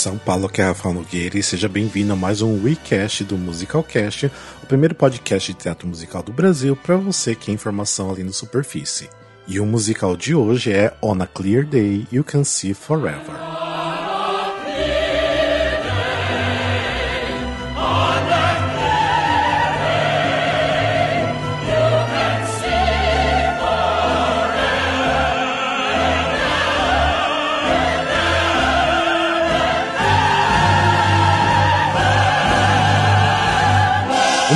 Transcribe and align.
São 0.00 0.16
Paulo, 0.16 0.48
que 0.48 0.62
é 0.62 0.64
Rafael 0.64 0.94
Nogueira, 0.94 1.36
e 1.36 1.42
seja 1.42 1.68
bem-vindo 1.68 2.14
a 2.14 2.16
mais 2.16 2.40
um 2.40 2.64
WeCast 2.64 3.22
do 3.22 3.36
Musicalcast, 3.36 4.32
o 4.62 4.66
primeiro 4.66 4.94
podcast 4.94 5.52
de 5.52 5.58
teatro 5.58 5.86
musical 5.86 6.22
do 6.22 6.32
Brasil 6.32 6.74
para 6.74 6.96
você 6.96 7.34
que 7.34 7.50
é 7.50 7.54
informação 7.54 8.10
ali 8.10 8.24
no 8.24 8.32
superfície. 8.32 9.10
E 9.46 9.60
o 9.60 9.66
musical 9.66 10.16
de 10.16 10.34
hoje 10.34 10.72
é 10.72 10.96
On 11.02 11.20
a 11.20 11.26
Clear 11.26 11.66
Day 11.66 12.06
You 12.10 12.24
Can 12.24 12.44
See 12.44 12.72
Forever. 12.72 13.69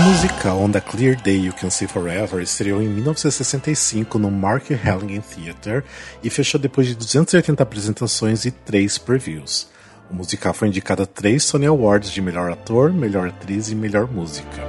Musical 0.05 0.59
On 0.59 0.71
Clear 0.71 1.17
Day 1.17 1.47
You 1.47 1.53
Can 1.55 1.71
See 1.71 1.87
Forever 1.87 2.43
estreou 2.43 2.83
em 2.83 2.89
1965 2.89 4.19
no 4.19 4.31
Mark 4.31 4.69
Halligan 4.71 5.23
Theatre 5.23 5.83
e 6.23 6.29
fechou 6.29 6.61
depois 6.61 6.87
de 6.87 6.95
280 6.95 7.63
apresentações 7.63 8.45
e 8.45 8.51
3 8.51 8.99
previews. 8.99 9.67
O 10.11 10.15
musical 10.15 10.53
foi 10.53 10.69
indicado 10.69 11.03
a 11.03 11.07
3 11.07 11.47
Tony 11.47 11.65
Awards 11.65 12.11
de 12.11 12.21
melhor 12.21 12.53
ator, 12.53 12.93
melhor 12.93 13.29
atriz 13.29 13.71
e 13.71 13.75
melhor 13.75 14.07
música. 14.07 14.63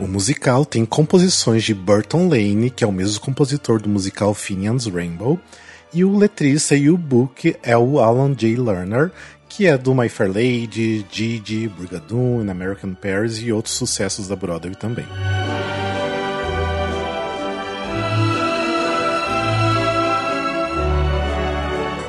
O 0.00 0.08
musical 0.08 0.64
tem 0.64 0.86
composições 0.86 1.62
de 1.64 1.74
Burton 1.74 2.28
Lane, 2.28 2.70
que 2.70 2.82
é 2.82 2.86
o 2.86 2.92
mesmo 2.92 3.20
compositor 3.20 3.78
do 3.78 3.90
musical 3.90 4.32
Finian's 4.32 4.86
Rainbow, 4.86 5.38
e 5.92 6.04
o 6.04 6.16
letrista 6.16 6.74
e 6.74 6.88
o 6.88 6.96
book 6.96 7.56
é 7.62 7.76
o 7.76 7.98
Alan 7.98 8.34
J. 8.34 8.56
Lerner, 8.56 9.10
que 9.48 9.66
é 9.66 9.76
do 9.76 9.94
My 9.94 10.08
Fair 10.08 10.28
Lady, 10.28 11.04
Gigi, 11.10 11.68
Brigadoon, 11.68 12.48
American 12.48 12.94
Paris 12.94 13.38
e 13.38 13.52
outros 13.52 13.74
sucessos 13.74 14.28
da 14.28 14.36
Broadway 14.36 14.74
também. 14.74 15.06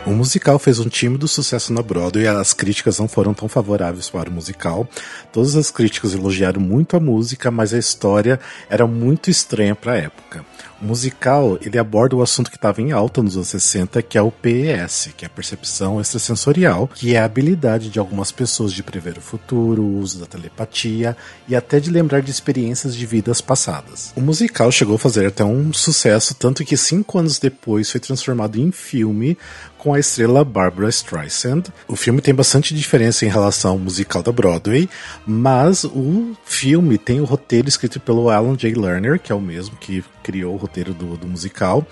O 0.06 0.14
musical 0.14 0.59
fez 0.59 0.78
um 0.78 0.90
tímido 0.90 1.26
sucesso 1.26 1.72
na 1.72 1.82
Broadway 1.82 2.26
e 2.26 2.28
as 2.28 2.52
críticas 2.52 3.00
não 3.00 3.08
foram 3.08 3.34
tão 3.34 3.48
favoráveis 3.48 4.09
para 4.09 4.30
o 4.30 4.34
musical. 4.34 4.86
Todas 5.32 5.56
as 5.56 5.72
críticas 5.72 6.14
elogiaram 6.14 6.59
muito 6.59 6.98
a 6.98 7.00
música, 7.00 7.50
mas 7.50 7.74
a 7.74 7.80
história 7.80 8.38
era 8.70 8.86
muito 8.86 9.30
estranha 9.30 9.74
para 9.74 9.94
a 9.94 9.98
época. 9.98 10.46
Musical, 10.82 11.60
ele 11.62 11.78
aborda 11.78 12.16
o 12.16 12.22
assunto 12.22 12.50
que 12.50 12.58
estava 12.58 12.82
em 12.82 12.92
alta 12.92 13.22
nos 13.22 13.36
anos 13.36 13.50
60, 13.50 14.02
que 14.02 14.18
é 14.18 14.22
o 14.22 14.32
PES, 14.32 15.10
que 15.16 15.24
é 15.24 15.28
a 15.28 15.30
percepção 15.30 16.02
extrasensorial, 16.02 16.88
que 16.88 17.14
é 17.14 17.20
a 17.20 17.26
habilidade 17.26 17.90
de 17.90 18.00
algumas 18.00 18.32
pessoas 18.32 18.74
de 18.74 18.82
prever 18.82 19.18
o 19.18 19.22
futuro, 19.22 19.82
o 19.84 20.00
uso 20.00 20.20
da 20.20 20.26
telepatia 20.26 21.16
e 21.48 21.56
até 21.56 21.80
de 21.80 21.92
lembrar 21.92 22.22
de 22.22 22.32
experiências 22.32 22.96
de 22.96 23.06
vidas 23.06 23.42
passadas. 23.42 24.12
O 24.16 24.22
musical 24.22 24.72
chegou 24.72 24.96
a 24.96 25.00
fazer 25.00 25.28
até 25.28 25.44
um 25.44 25.72
sucesso, 25.72 26.34
tanto 26.34 26.66
que 26.66 26.76
cinco 26.76 27.20
anos 27.20 27.38
depois 27.38 27.92
foi 27.92 28.00
transformado 28.00 28.59
em 28.59 28.72
filme 28.72 29.38
com 29.82 29.96
a 29.96 30.00
estrela 30.00 30.46
Barbara 30.46 30.90
Streisand. 30.90 31.64
O 31.88 31.96
filme 31.96 32.22
tem 32.22 32.36
bastante 32.36 32.76
diferença 32.76 33.26
em 33.26 33.30
relação 33.30 33.72
ao 33.72 33.80
musical 33.80 34.22
da 34.22 34.32
Broadway, 34.32 34.88
mas 35.26 35.84
o 35.84 36.36
filme 36.46 37.00
tem 37.00 37.20
o 37.20 37.26
roteiro 37.26 37.68
escrito 37.68 38.00
pelo 38.00 38.30
Alan 38.30 38.56
J. 38.56 38.76
Lerner, 38.76 39.20
que 39.20 39.32
é 39.32 39.36
o 39.36 39.42
mesmo 39.42 39.76
que 39.78 40.04
criou 40.22 40.53
o 40.53 40.58
roteiro 40.58 40.94
do, 40.94 41.17
do 41.17 41.27
musical. 41.27 41.85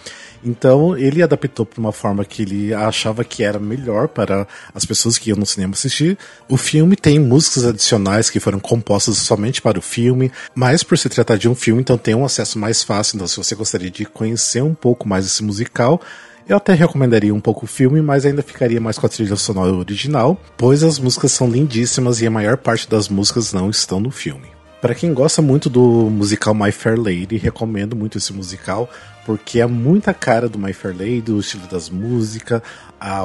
Então 0.44 0.98
ele 0.98 1.22
adaptou 1.22 1.66
para 1.66 1.80
uma 1.80 1.92
forma 1.92 2.24
que 2.24 2.44
ele 2.44 2.74
achava 2.74 3.24
que 3.24 3.44
era 3.44 3.60
melhor 3.60 4.08
para 4.08 4.48
as 4.74 4.86
pessoas 4.86 5.18
que 5.18 5.30
iam 5.30 5.38
no 5.38 5.46
cinema 5.46 5.74
assistir. 5.74 6.18
O 6.48 6.58
filme 6.58 6.96
tem 6.96 7.20
músicas 7.20 7.66
adicionais 7.66 8.30
que 8.30 8.40
foram 8.40 8.60
compostas 8.60 9.18
somente 9.18 9.62
para 9.62 9.78
o 9.78 9.82
filme, 9.82 10.32
mas 10.56 10.84
por 10.84 10.98
se 10.98 11.10
tratar 11.10 11.38
de 11.38 11.50
um 11.50 11.56
filme, 11.56 11.82
então 11.82 11.98
tem 11.98 12.16
um 12.16 12.26
acesso 12.26 12.58
mais 12.58 12.84
fácil. 12.84 13.16
Então, 13.16 13.28
se 13.28 13.38
você 13.38 13.56
gostaria 13.56 13.92
de 13.92 14.06
conhecer 14.06 14.64
um 14.64 14.74
pouco 14.74 15.08
mais 15.08 15.26
esse 15.26 15.44
musical, 15.44 16.02
eu 16.48 16.58
até 16.58 16.74
recomendaria 16.74 17.34
um 17.34 17.40
pouco 17.40 17.66
o 17.66 17.68
filme, 17.68 18.02
mas 18.02 18.26
ainda 18.26 18.42
ficaria 18.42 18.82
mais 18.82 18.98
com 18.98 19.06
a 19.06 19.10
trilha 19.10 19.36
sonora 19.36 19.72
original, 19.72 20.42
pois 20.58 20.84
as 20.84 20.98
músicas 20.98 21.32
são 21.32 21.48
lindíssimas 21.48 22.22
e 22.22 22.28
a 22.28 22.32
maior 22.32 22.58
parte 22.58 22.90
das 22.90 23.08
músicas 23.08 23.54
não 23.54 23.70
estão 23.70 24.00
no 24.00 24.10
filme. 24.10 24.59
Para 24.82 24.96
quem 24.96 25.14
gosta 25.14 25.42
muito 25.42 25.70
do 25.70 25.82
musical 26.10 26.56
My 26.56 26.72
Fair 26.72 26.98
Lady, 26.98 27.36
recomendo 27.36 27.98
muito 27.98 28.18
esse 28.18 28.32
musical, 28.32 28.90
porque 29.26 29.60
é 29.60 29.66
muita 29.66 30.14
cara 30.14 30.48
do 30.48 30.58
My 30.58 30.72
Fair 30.72 30.96
Lady, 30.98 31.34
o 31.34 31.40
estilo 31.42 31.68
das 31.68 31.90
músicas, 31.90 32.62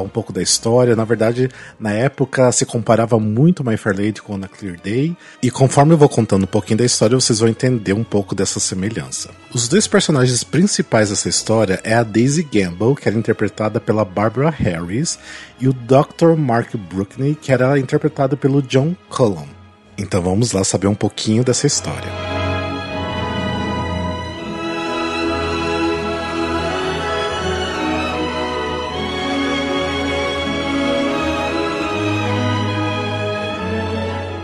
um 0.03 0.09
pouco 0.09 0.33
da 0.33 0.43
história. 0.43 0.97
Na 0.97 1.05
verdade, 1.05 1.49
na 1.79 1.93
época 1.93 2.51
se 2.51 2.67
comparava 2.67 3.21
muito 3.21 3.65
My 3.65 3.77
Fair 3.77 3.97
Lady 3.97 4.21
com 4.21 4.35
A 4.35 4.49
Clear 4.49 4.81
Day, 4.83 5.17
e 5.41 5.49
conforme 5.49 5.95
eu 5.95 5.97
vou 5.97 6.09
contando 6.09 6.43
um 6.43 6.49
pouquinho 6.49 6.79
da 6.79 6.85
história, 6.85 7.15
vocês 7.15 7.39
vão 7.39 7.49
entender 7.49 7.93
um 7.93 8.05
pouco 8.05 8.35
dessa 8.35 8.59
semelhança. 8.59 9.31
Os 9.55 9.69
dois 9.69 9.87
personagens 9.87 10.43
principais 10.43 11.11
dessa 11.11 11.29
história 11.29 11.81
é 11.85 11.95
a 11.95 12.03
Daisy 12.03 12.43
Gamble, 12.43 12.97
que 12.97 13.09
era 13.09 13.17
interpretada 13.17 13.81
pela 13.81 14.05
Barbara 14.05 14.51
Harris, 14.51 15.21
e 15.61 15.69
o 15.69 15.73
Dr. 15.73 16.37
Mark 16.37 16.75
Brookney, 16.75 17.37
que 17.41 17.53
era 17.53 17.79
interpretado 17.79 18.37
pelo 18.37 18.61
John 18.61 18.97
Cullum. 19.09 19.47
Então 19.97 20.21
vamos 20.21 20.53
lá 20.53 20.65
saber 20.65 20.87
um 20.87 20.95
pouquinho 20.95 21.45
dessa 21.45 21.67
história. 21.67 22.11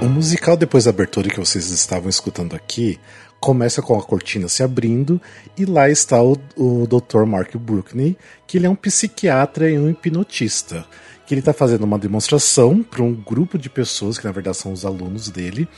O 0.00 0.08
musical, 0.08 0.56
depois 0.56 0.84
da 0.84 0.90
abertura 0.90 1.28
que 1.28 1.38
vocês 1.38 1.70
estavam 1.70 2.08
escutando 2.08 2.54
aqui, 2.54 2.98
começa 3.40 3.82
com 3.82 3.98
a 3.98 4.02
cortina 4.02 4.48
se 4.48 4.62
abrindo 4.62 5.20
e 5.56 5.64
lá 5.64 5.90
está 5.90 6.22
o, 6.22 6.38
o 6.56 6.86
Dr. 6.86 7.24
Mark 7.26 7.56
Brookney, 7.56 8.16
que 8.46 8.58
ele 8.58 8.66
é 8.66 8.70
um 8.70 8.76
psiquiatra 8.76 9.70
e 9.70 9.78
um 9.78 9.90
hipnotista. 9.90 10.86
Que 11.30 11.34
ele 11.34 11.42
está 11.42 11.52
fazendo 11.52 11.84
uma 11.84 11.96
demonstração 11.96 12.82
para 12.82 13.04
um 13.04 13.14
grupo 13.14 13.56
de 13.56 13.70
pessoas, 13.70 14.18
que 14.18 14.24
na 14.24 14.32
verdade 14.32 14.56
são 14.56 14.72
os 14.72 14.84
alunos 14.84 15.28
dele, 15.30 15.68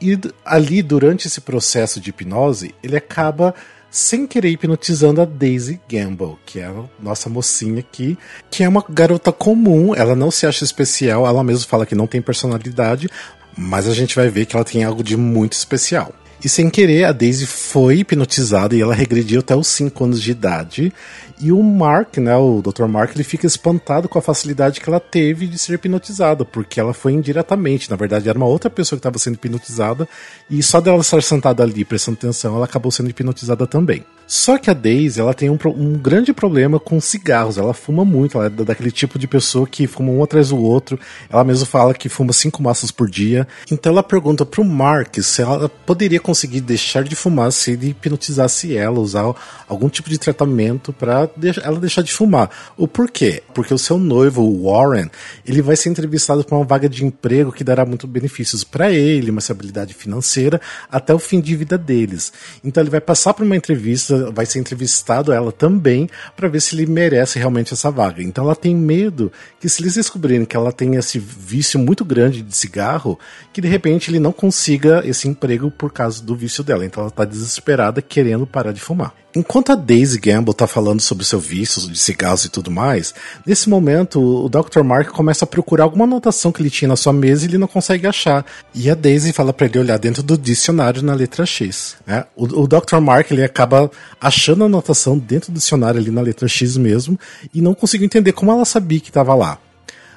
e 0.00 0.18
ali, 0.42 0.80
durante 0.80 1.26
esse 1.26 1.42
processo 1.42 2.00
de 2.00 2.08
hipnose, 2.08 2.74
ele 2.82 2.96
acaba 2.96 3.54
sem 3.90 4.26
querer 4.26 4.48
hipnotizando 4.48 5.20
a 5.20 5.26
Daisy 5.26 5.78
Gamble, 5.86 6.38
que 6.46 6.58
é 6.58 6.64
a 6.64 6.84
nossa 6.98 7.28
mocinha 7.28 7.80
aqui, 7.80 8.16
que 8.50 8.64
é 8.64 8.68
uma 8.68 8.82
garota 8.88 9.30
comum, 9.30 9.94
ela 9.94 10.16
não 10.16 10.30
se 10.30 10.46
acha 10.46 10.64
especial, 10.64 11.26
ela 11.26 11.44
mesma 11.44 11.66
fala 11.68 11.84
que 11.84 11.94
não 11.94 12.06
tem 12.06 12.22
personalidade, 12.22 13.10
mas 13.54 13.86
a 13.86 13.92
gente 13.92 14.16
vai 14.16 14.30
ver 14.30 14.46
que 14.46 14.56
ela 14.56 14.64
tem 14.64 14.84
algo 14.84 15.04
de 15.04 15.18
muito 15.18 15.52
especial. 15.52 16.14
E 16.44 16.48
sem 16.48 16.68
querer, 16.68 17.04
a 17.04 17.12
Daisy 17.12 17.46
foi 17.46 18.00
hipnotizada 18.00 18.76
e 18.76 18.82
ela 18.82 18.94
regrediu 18.94 19.40
até 19.40 19.56
os 19.56 19.66
5 19.66 20.04
anos 20.04 20.20
de 20.20 20.30
idade. 20.30 20.92
E 21.40 21.50
o 21.50 21.62
Mark, 21.62 22.18
né, 22.18 22.36
o 22.36 22.60
Dr. 22.60 22.84
Mark, 22.84 23.12
ele 23.14 23.24
fica 23.24 23.46
espantado 23.46 24.10
com 24.10 24.18
a 24.18 24.22
facilidade 24.22 24.78
que 24.78 24.88
ela 24.88 25.00
teve 25.00 25.46
de 25.46 25.58
ser 25.58 25.74
hipnotizada, 25.74 26.44
porque 26.44 26.78
ela 26.78 26.92
foi 26.92 27.12
indiretamente. 27.12 27.90
Na 27.90 27.96
verdade, 27.96 28.28
era 28.28 28.36
uma 28.36 28.46
outra 28.46 28.68
pessoa 28.68 28.98
que 28.98 29.00
estava 29.00 29.18
sendo 29.18 29.34
hipnotizada, 29.34 30.06
e 30.50 30.62
só 30.62 30.82
dela 30.82 31.00
estar 31.00 31.22
sentada 31.22 31.62
ali 31.62 31.82
prestando 31.82 32.18
atenção, 32.18 32.54
ela 32.56 32.66
acabou 32.66 32.92
sendo 32.92 33.08
hipnotizada 33.08 33.66
também. 33.66 34.04
Só 34.36 34.58
que 34.58 34.68
a 34.68 34.74
Daisy, 34.74 35.20
ela 35.20 35.32
tem 35.32 35.48
um, 35.48 35.56
um, 35.64 35.96
grande 35.96 36.32
problema 36.32 36.80
com 36.80 37.00
cigarros. 37.00 37.56
Ela 37.56 37.72
fuma 37.72 38.04
muito, 38.04 38.36
ela 38.36 38.48
é 38.48 38.50
daquele 38.50 38.90
tipo 38.90 39.16
de 39.16 39.28
pessoa 39.28 39.64
que 39.64 39.86
fuma 39.86 40.10
um 40.10 40.24
atrás 40.24 40.48
do 40.48 40.60
outro. 40.60 40.98
Ela 41.30 41.44
mesma 41.44 41.64
fala 41.64 41.94
que 41.94 42.08
fuma 42.08 42.32
cinco 42.32 42.60
maços 42.60 42.90
por 42.90 43.08
dia. 43.08 43.46
Então 43.70 43.92
ela 43.92 44.02
pergunta 44.02 44.44
pro 44.44 44.64
Mark 44.64 45.20
se 45.22 45.40
ela 45.40 45.68
poderia 45.68 46.18
conseguir 46.18 46.62
deixar 46.62 47.04
de 47.04 47.14
fumar 47.14 47.52
se 47.52 47.70
ele 47.70 47.90
hipnotizasse 47.90 48.76
ela, 48.76 48.98
usar 48.98 49.32
algum 49.68 49.88
tipo 49.88 50.10
de 50.10 50.18
tratamento 50.18 50.92
para 50.92 51.30
ela 51.62 51.78
deixar 51.78 52.02
de 52.02 52.12
fumar. 52.12 52.50
O 52.76 52.88
porquê? 52.88 53.40
Porque 53.54 53.72
o 53.72 53.78
seu 53.78 53.98
noivo, 53.98 54.42
o 54.42 54.64
Warren, 54.64 55.08
ele 55.46 55.62
vai 55.62 55.76
ser 55.76 55.90
entrevistado 55.90 56.42
para 56.42 56.58
uma 56.58 56.64
vaga 56.64 56.88
de 56.88 57.04
emprego 57.04 57.52
que 57.52 57.62
dará 57.62 57.86
muitos 57.86 58.10
benefícios 58.10 58.64
para 58.64 58.90
ele, 58.90 59.30
uma 59.30 59.38
estabilidade 59.38 59.94
financeira, 59.94 60.60
até 60.90 61.14
o 61.14 61.20
fim 61.20 61.40
de 61.40 61.54
vida 61.54 61.78
deles. 61.78 62.32
Então 62.64 62.82
ele 62.82 62.90
vai 62.90 63.00
passar 63.00 63.32
por 63.32 63.46
uma 63.46 63.54
entrevista 63.54 64.23
vai 64.32 64.46
ser 64.46 64.58
entrevistado 64.58 65.32
ela 65.32 65.52
também 65.52 66.08
para 66.36 66.48
ver 66.48 66.60
se 66.60 66.74
ele 66.74 66.86
merece 66.86 67.38
realmente 67.38 67.72
essa 67.72 67.90
vaga. 67.90 68.22
Então 68.22 68.44
ela 68.44 68.56
tem 68.56 68.74
medo 68.74 69.32
que 69.60 69.68
se 69.68 69.82
eles 69.82 69.94
descobrirem 69.94 70.44
que 70.44 70.56
ela 70.56 70.72
tem 70.72 70.96
esse 70.96 71.18
vício 71.18 71.78
muito 71.78 72.04
grande 72.04 72.42
de 72.42 72.56
cigarro, 72.56 73.18
que 73.52 73.60
de 73.60 73.68
repente 73.68 74.10
ele 74.10 74.18
não 74.18 74.32
consiga 74.32 75.02
esse 75.04 75.28
emprego 75.28 75.70
por 75.70 75.92
causa 75.92 76.22
do 76.22 76.36
vício 76.36 76.62
dela. 76.62 76.84
Então 76.84 77.02
ela 77.02 77.10
está 77.10 77.24
desesperada 77.24 78.00
querendo 78.02 78.46
parar 78.46 78.72
de 78.72 78.80
fumar. 78.80 79.14
Enquanto 79.36 79.72
a 79.72 79.74
Daisy 79.74 80.20
Gamble 80.20 80.52
está 80.52 80.64
falando 80.64 81.00
sobre 81.00 81.24
seu 81.24 81.40
vício 81.40 81.90
de 81.90 81.98
cigarros 81.98 82.44
e 82.44 82.48
tudo 82.48 82.70
mais, 82.70 83.12
nesse 83.44 83.68
momento 83.68 84.20
o 84.20 84.48
Dr. 84.48 84.84
Mark 84.84 85.08
começa 85.08 85.44
a 85.44 85.48
procurar 85.48 85.82
alguma 85.84 86.04
anotação 86.04 86.52
que 86.52 86.62
ele 86.62 86.70
tinha 86.70 86.88
na 86.88 86.94
sua 86.94 87.12
mesa 87.12 87.44
e 87.44 87.48
ele 87.48 87.58
não 87.58 87.66
consegue 87.66 88.06
achar. 88.06 88.46
E 88.72 88.88
a 88.88 88.94
Daisy 88.94 89.32
fala 89.32 89.52
para 89.52 89.66
ele 89.66 89.80
olhar 89.80 89.98
dentro 89.98 90.22
do 90.22 90.38
dicionário 90.38 91.02
na 91.02 91.14
letra 91.14 91.44
X. 91.44 91.96
Né? 92.06 92.24
O, 92.36 92.62
o 92.62 92.68
Dr. 92.68 93.00
Mark 93.00 93.28
ele 93.32 93.42
acaba 93.42 93.90
achando 94.20 94.62
a 94.62 94.66
anotação 94.66 95.18
dentro 95.18 95.52
do 95.52 95.58
dicionário 95.58 96.00
ali 96.00 96.10
na 96.10 96.20
letra 96.20 96.48
X 96.48 96.76
mesmo, 96.76 97.18
e 97.52 97.60
não 97.60 97.74
conseguiu 97.74 98.06
entender 98.06 98.32
como 98.32 98.50
ela 98.50 98.64
sabia 98.64 99.00
que 99.00 99.10
estava 99.10 99.34
lá. 99.34 99.58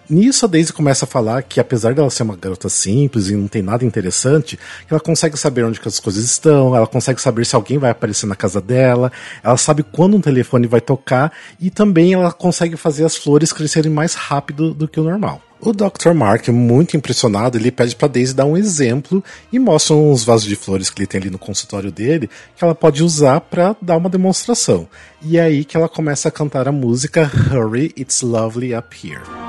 Nisso 0.10 0.46
a 0.46 0.48
Daisy 0.48 0.72
começa 0.72 1.04
a 1.04 1.08
falar 1.08 1.44
que 1.44 1.60
apesar 1.60 1.94
dela 1.94 2.10
ser 2.10 2.24
uma 2.24 2.36
garota 2.38 2.70
simples 2.70 3.28
e 3.28 3.36
não 3.36 3.48
tem 3.48 3.62
nada 3.62 3.84
interessante, 3.84 4.58
ela 4.90 5.02
consegue 5.02 5.38
saber 5.38 5.66
onde 5.66 5.82
as 5.86 6.00
coisas 6.00 6.24
estão, 6.24 6.74
ela 6.74 6.88
consegue 6.88 7.22
saber 7.22 7.46
se 7.46 7.56
alguém 7.58 7.78
vai 7.78 7.92
aparecer 7.92 8.26
na 8.26 8.36
casa 8.36 8.62
dela, 8.62 9.12
ela 9.44 9.58
sabe 9.58 9.84
quando 9.84 10.16
um 10.16 10.22
telefone 10.22 10.66
vai 10.66 10.80
tocar 10.80 11.34
e 11.60 11.70
também 11.70 12.14
ela 12.14 12.32
consegue 12.32 12.78
fazer 12.78 13.04
as 13.04 13.18
flores 13.18 13.52
crescerem 13.52 13.92
mais 13.92 14.14
rápido 14.14 14.74
do 14.74 14.88
que 14.88 14.98
o 14.98 15.04
normal. 15.04 15.42
O 15.60 15.74
Dr. 15.74 16.14
Mark, 16.14 16.48
muito 16.50 16.96
impressionado, 16.96 17.58
ele 17.58 17.72
pede 17.72 17.96
para 17.96 18.08
Daisy 18.08 18.34
dar 18.34 18.46
um 18.46 18.56
exemplo 18.56 19.24
e 19.52 19.58
mostra 19.58 19.96
uns 19.96 20.24
vasos 20.24 20.48
de 20.48 20.56
flores 20.56 20.90
que 20.90 21.00
ele 21.00 21.08
tem 21.08 21.22
ali 21.22 21.30
no 21.30 21.40
consultório 21.40 21.92
dele 21.92 22.30
que 22.56 22.64
ela 22.64 22.76
pode 22.76 23.04
usar 23.04 23.42
para 23.42 23.76
dar 23.82 23.98
uma 23.98 24.10
demonstração. 24.10 24.88
E 25.22 25.38
é 25.38 25.42
aí 25.42 25.66
que 25.66 25.76
ela 25.76 25.90
começa 25.90 26.28
a 26.28 26.32
cantar 26.32 26.68
a 26.68 26.72
música 26.72 27.32
Hurry, 27.52 27.94
It's 27.98 28.22
Lovely 28.22 28.76
Up 28.76 28.96
Here. 29.04 29.47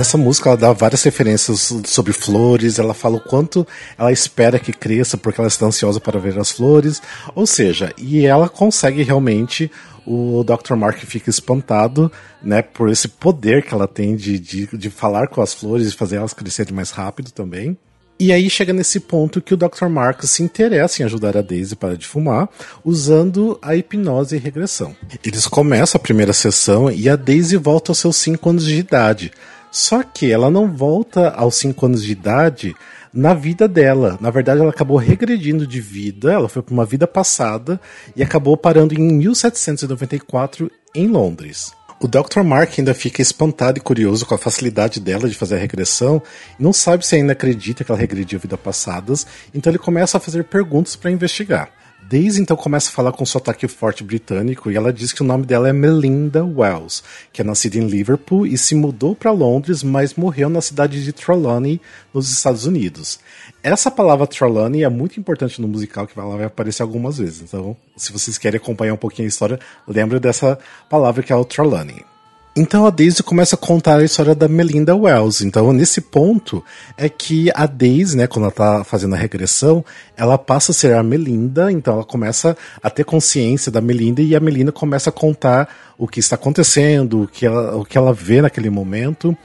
Nessa 0.00 0.16
música 0.16 0.48
ela 0.48 0.56
dá 0.56 0.72
várias 0.72 1.02
referências 1.02 1.74
sobre 1.84 2.14
flores, 2.14 2.78
ela 2.78 2.94
fala 2.94 3.16
o 3.16 3.20
quanto 3.20 3.66
ela 3.98 4.10
espera 4.10 4.58
que 4.58 4.72
cresça 4.72 5.18
porque 5.18 5.38
ela 5.38 5.46
está 5.46 5.66
ansiosa 5.66 6.00
para 6.00 6.18
ver 6.18 6.38
as 6.38 6.50
flores, 6.50 7.02
ou 7.34 7.46
seja, 7.46 7.92
e 7.98 8.24
ela 8.24 8.48
consegue 8.48 9.02
realmente 9.02 9.70
o 10.06 10.42
Dr. 10.42 10.74
Mark 10.74 10.96
fica 11.00 11.28
espantado, 11.28 12.10
né, 12.42 12.62
por 12.62 12.88
esse 12.88 13.08
poder 13.08 13.62
que 13.62 13.74
ela 13.74 13.86
tem 13.86 14.16
de, 14.16 14.38
de, 14.38 14.66
de 14.74 14.88
falar 14.88 15.28
com 15.28 15.42
as 15.42 15.52
flores 15.52 15.88
e 15.88 15.94
fazer 15.94 16.16
elas 16.16 16.32
crescerem 16.32 16.72
mais 16.72 16.90
rápido 16.92 17.30
também. 17.30 17.76
E 18.18 18.32
aí 18.32 18.48
chega 18.48 18.72
nesse 18.72 19.00
ponto 19.00 19.42
que 19.42 19.52
o 19.52 19.56
Dr. 19.56 19.86
Mark 19.90 20.22
se 20.24 20.42
interessa 20.42 21.02
em 21.02 21.04
ajudar 21.04 21.36
a 21.36 21.42
Daisy 21.42 21.76
para 21.76 21.96
de 21.96 22.06
fumar, 22.06 22.48
usando 22.82 23.58
a 23.60 23.76
hipnose 23.76 24.36
e 24.36 24.38
regressão. 24.38 24.96
Eles 25.22 25.46
começam 25.46 25.98
a 25.98 26.02
primeira 26.02 26.32
sessão 26.32 26.90
e 26.90 27.06
a 27.06 27.16
Daisy 27.16 27.58
volta 27.58 27.90
aos 27.90 27.98
seus 27.98 28.16
5 28.16 28.48
anos 28.48 28.64
de 28.64 28.76
idade, 28.76 29.30
só 29.70 30.02
que 30.02 30.30
ela 30.30 30.50
não 30.50 30.66
volta 30.74 31.30
aos 31.30 31.56
5 31.56 31.86
anos 31.86 32.04
de 32.04 32.12
idade 32.12 32.74
na 33.12 33.34
vida 33.34 33.66
dela. 33.68 34.18
Na 34.20 34.30
verdade, 34.30 34.60
ela 34.60 34.70
acabou 34.70 34.96
regredindo 34.96 35.66
de 35.66 35.80
vida, 35.80 36.32
ela 36.32 36.48
foi 36.48 36.62
para 36.62 36.72
uma 36.72 36.84
vida 36.84 37.06
passada 37.06 37.80
e 38.14 38.22
acabou 38.22 38.56
parando 38.56 38.94
em 38.94 38.98
1794 38.98 40.70
em 40.94 41.06
Londres. 41.06 41.72
O 42.02 42.08
Dr. 42.08 42.42
Mark 42.42 42.78
ainda 42.78 42.94
fica 42.94 43.20
espantado 43.20 43.78
e 43.78 43.82
curioso 43.82 44.24
com 44.24 44.34
a 44.34 44.38
facilidade 44.38 44.98
dela 45.00 45.28
de 45.28 45.34
fazer 45.34 45.56
a 45.56 45.58
regressão 45.58 46.22
e 46.58 46.62
não 46.62 46.72
sabe 46.72 47.06
se 47.06 47.14
ainda 47.14 47.32
acredita 47.32 47.84
que 47.84 47.92
ela 47.92 48.00
regrediu 48.00 48.40
vidas 48.40 48.58
passadas, 48.58 49.26
então 49.54 49.70
ele 49.70 49.78
começa 49.78 50.16
a 50.16 50.20
fazer 50.20 50.44
perguntas 50.44 50.96
para 50.96 51.10
investigar. 51.10 51.79
Daisy 52.10 52.42
então 52.42 52.56
começa 52.56 52.90
a 52.90 52.92
falar 52.92 53.12
com 53.12 53.24
sotaque 53.24 53.68
forte 53.68 54.02
britânico 54.02 54.68
e 54.68 54.76
ela 54.76 54.92
diz 54.92 55.12
que 55.12 55.22
o 55.22 55.24
nome 55.24 55.46
dela 55.46 55.68
é 55.68 55.72
Melinda 55.72 56.44
Wells, 56.44 57.04
que 57.32 57.40
é 57.40 57.44
nascida 57.44 57.78
em 57.78 57.86
Liverpool 57.86 58.44
e 58.44 58.58
se 58.58 58.74
mudou 58.74 59.14
para 59.14 59.30
Londres, 59.30 59.84
mas 59.84 60.14
morreu 60.14 60.48
na 60.48 60.60
cidade 60.60 61.04
de 61.04 61.12
Trelawney, 61.12 61.80
nos 62.12 62.28
Estados 62.28 62.66
Unidos. 62.66 63.20
Essa 63.62 63.92
palavra 63.92 64.26
Trelawney 64.26 64.82
é 64.82 64.88
muito 64.88 65.20
importante 65.20 65.62
no 65.62 65.68
musical, 65.68 66.04
que 66.04 66.18
ela 66.18 66.36
vai 66.36 66.46
aparecer 66.46 66.82
algumas 66.82 67.18
vezes. 67.18 67.42
Então, 67.42 67.76
se 67.96 68.12
vocês 68.12 68.36
querem 68.36 68.58
acompanhar 68.58 68.94
um 68.94 68.96
pouquinho 68.96 69.26
a 69.26 69.28
história, 69.28 69.60
lembre 69.86 70.18
dessa 70.18 70.58
palavra 70.88 71.22
que 71.22 71.32
é 71.32 71.36
o 71.36 71.44
Trelawney. 71.44 72.09
Então 72.56 72.84
a 72.84 72.90
Daisy 72.90 73.22
começa 73.22 73.54
a 73.54 73.58
contar 73.58 74.00
a 74.00 74.04
história 74.04 74.34
da 74.34 74.48
Melinda 74.48 74.94
Wells. 74.94 75.44
Então, 75.44 75.72
nesse 75.72 76.00
ponto, 76.00 76.64
é 76.96 77.08
que 77.08 77.48
a 77.54 77.64
Daisy, 77.64 78.16
né, 78.16 78.26
quando 78.26 78.46
ela 78.46 78.52
tá 78.52 78.82
fazendo 78.82 79.14
a 79.14 79.18
regressão, 79.18 79.84
ela 80.16 80.36
passa 80.36 80.72
a 80.72 80.74
ser 80.74 80.94
a 80.94 81.02
Melinda, 81.02 81.70
então 81.70 81.94
ela 81.94 82.04
começa 82.04 82.56
a 82.82 82.90
ter 82.90 83.04
consciência 83.04 83.70
da 83.70 83.80
Melinda 83.80 84.20
e 84.20 84.34
a 84.34 84.40
Melinda 84.40 84.72
começa 84.72 85.10
a 85.10 85.12
contar 85.12 85.68
o 85.96 86.08
que 86.08 86.18
está 86.18 86.34
acontecendo, 86.34 87.22
o 87.22 87.28
que 87.28 87.46
ela, 87.46 87.76
o 87.76 87.84
que 87.84 87.96
ela 87.96 88.12
vê 88.12 88.42
naquele 88.42 88.68
momento. 88.68 89.36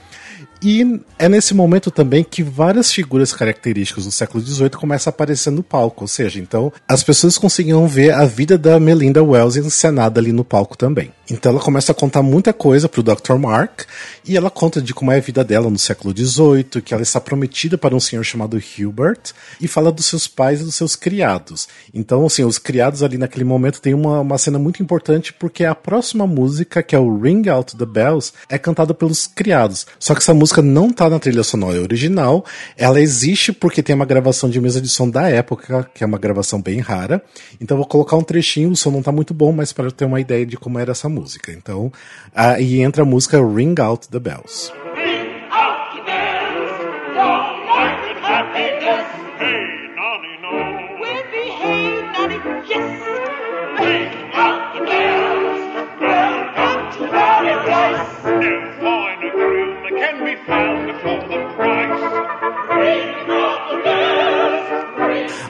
E 0.64 1.00
é 1.20 1.30
nesse 1.30 1.54
momento 1.54 1.92
também 1.92 2.24
que 2.24 2.42
várias 2.42 2.92
figuras 2.92 3.32
características 3.32 4.06
do 4.06 4.12
século 4.12 4.44
XVIII 4.44 4.72
começam 4.72 5.12
a 5.12 5.14
aparecer 5.14 5.52
no 5.52 5.62
palco, 5.62 6.06
ou 6.06 6.08
seja, 6.08 6.40
então 6.40 6.74
as 6.88 7.04
pessoas 7.04 7.38
conseguiam 7.38 7.88
ver 7.88 8.12
a 8.14 8.26
vida 8.26 8.58
da 8.58 8.80
Melinda 8.80 9.24
Wells 9.24 9.58
encenada 9.58 10.20
ali 10.20 10.32
no 10.32 10.44
palco 10.44 10.76
também. 10.76 11.12
Então 11.30 11.52
ela 11.52 11.62
começa 11.62 11.92
a 11.92 11.96
contar 11.96 12.22
muita 12.22 12.54
coisa 12.54 12.88
pro 12.88 13.02
Dr. 13.02 13.36
Mark 13.40 13.82
e 14.28 14.38
ela 14.38 14.50
conta 14.50 14.82
de 14.82 14.94
como 14.94 15.12
é 15.12 15.18
a 15.18 15.20
vida 15.20 15.44
dela 15.44 15.70
no 15.70 15.78
século 15.78 16.16
XVIII, 16.16 16.82
que 16.84 16.94
ela 16.94 17.04
está 17.04 17.20
prometida 17.20 17.78
para 17.78 17.96
um 17.96 18.00
senhor 18.00 18.24
chamado 18.24 18.58
Hubert 18.58 19.34
e 19.60 19.68
fala 19.68 19.92
dos 19.92 20.06
seus 20.06 20.28
pais 20.28 20.62
e 20.62 20.64
dos 20.64 20.76
seus 20.76 20.96
criados. 20.96 21.68
Então, 21.94 22.26
assim, 22.26 22.44
os 22.44 22.58
criados 22.58 23.02
ali 23.02 23.18
naquele 23.18 23.46
momento 23.46 23.82
tem 23.82 23.94
uma, 23.94 24.22
uma 24.22 24.38
cena 24.38 24.60
muito 24.60 24.84
importante 24.84 25.34
porque 25.34 25.66
a 25.66 25.74
próxima 25.74 26.28
música, 26.28 26.84
que 26.84 26.96
é 26.96 27.00
o 27.00 27.20
Ring 27.20 27.48
Out 27.50 27.76
the 27.76 27.86
Bells, 27.86 28.34
é 28.50 28.58
cantada 28.58 28.94
pelos 28.94 29.28
criados. 29.28 29.88
Só 30.00 30.14
que 30.14 30.22
essa 30.22 30.34
música 30.34 30.62
não 30.62 30.92
tá 30.92 31.10
na 31.10 31.20
trilha 31.20 31.44
sonora 31.44 31.82
original, 31.82 32.46
ela 32.78 33.02
existe 33.02 33.52
porque 33.52 33.82
tem 33.82 33.96
uma 33.96 34.06
gravação 34.06 34.50
de 34.50 34.62
mesa 34.62 34.80
de 34.80 34.90
som 34.90 35.10
da 35.10 35.28
época, 35.30 35.90
que 35.94 36.04
é 36.04 36.08
uma 36.08 36.18
gravação 36.18 36.62
bem 36.62 36.80
rara. 36.80 37.22
Então 37.60 37.78
vou 37.78 37.86
colocar 37.86 38.16
um 38.16 38.24
trechinho, 38.24 38.72
o 38.72 38.76
som 38.76 38.92
não 38.92 39.02
tá 39.02 39.12
muito 39.12 39.34
bom, 39.34 39.52
mas 39.52 39.74
para 39.74 39.90
ter 39.92 40.06
uma 40.06 40.22
ideia 40.22 40.46
de 40.46 40.58
como 40.58 40.78
era 40.78 40.92
essa 40.92 41.10
música. 41.10 41.15
Então, 41.52 41.92
aí 42.34 42.82
entra 42.82 43.04
a 43.04 43.06
música 43.06 43.38
Ring 43.38 43.76
Out 43.80 44.10
the 44.10 44.20
Bells. 44.20 44.72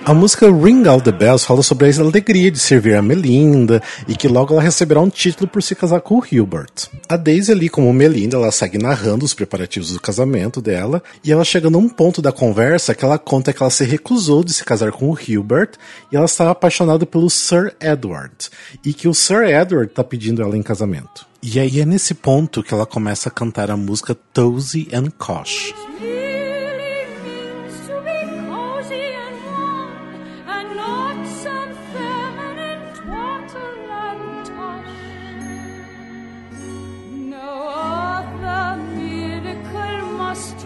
A 0.07 0.13
música 0.13 0.45
Ring 0.45 0.87
Out 0.87 1.03
the 1.03 1.11
Bells 1.11 1.43
fala 1.43 1.63
sobre 1.63 1.89
a 1.89 1.99
alegria 1.99 2.51
de 2.51 2.59
servir 2.59 2.93
a 2.93 3.01
Melinda 3.01 3.81
e 4.07 4.15
que 4.15 4.27
logo 4.27 4.53
ela 4.53 4.61
receberá 4.61 5.01
um 5.01 5.09
título 5.09 5.49
por 5.49 5.63
se 5.63 5.73
casar 5.73 5.99
com 5.99 6.19
o 6.19 6.19
Hubert. 6.19 6.89
A 7.09 7.17
Daisy 7.17 7.51
ali, 7.51 7.69
como 7.69 7.91
Melinda, 7.91 8.37
ela 8.37 8.51
segue 8.51 8.77
narrando 8.77 9.25
os 9.25 9.33
preparativos 9.33 9.91
do 9.91 9.99
casamento 9.99 10.61
dela 10.61 11.01
e 11.23 11.31
ela 11.31 11.43
chega 11.43 11.71
num 11.71 11.89
ponto 11.89 12.21
da 12.21 12.31
conversa 12.31 12.93
que 12.93 13.03
ela 13.03 13.17
conta 13.17 13.51
que 13.51 13.63
ela 13.63 13.71
se 13.71 13.83
recusou 13.83 14.43
de 14.43 14.53
se 14.53 14.63
casar 14.63 14.91
com 14.91 15.09
o 15.09 15.17
Hubert 15.17 15.71
e 16.11 16.15
ela 16.15 16.25
estava 16.25 16.51
apaixonada 16.51 17.03
pelo 17.07 17.27
Sir 17.27 17.73
Edward 17.81 18.35
e 18.85 18.93
que 18.93 19.07
o 19.07 19.13
Sir 19.13 19.45
Edward 19.45 19.89
está 19.89 20.03
pedindo 20.03 20.43
ela 20.43 20.55
em 20.55 20.61
casamento. 20.61 21.25
E 21.41 21.59
aí 21.59 21.79
é 21.79 21.85
nesse 21.85 22.13
ponto 22.13 22.61
que 22.61 22.75
ela 22.75 22.85
começa 22.85 23.29
a 23.29 23.31
cantar 23.31 23.71
a 23.71 23.77
música 23.77 24.15
Tozy 24.31 24.87
and 24.93 25.09
Kosh. 25.17 25.73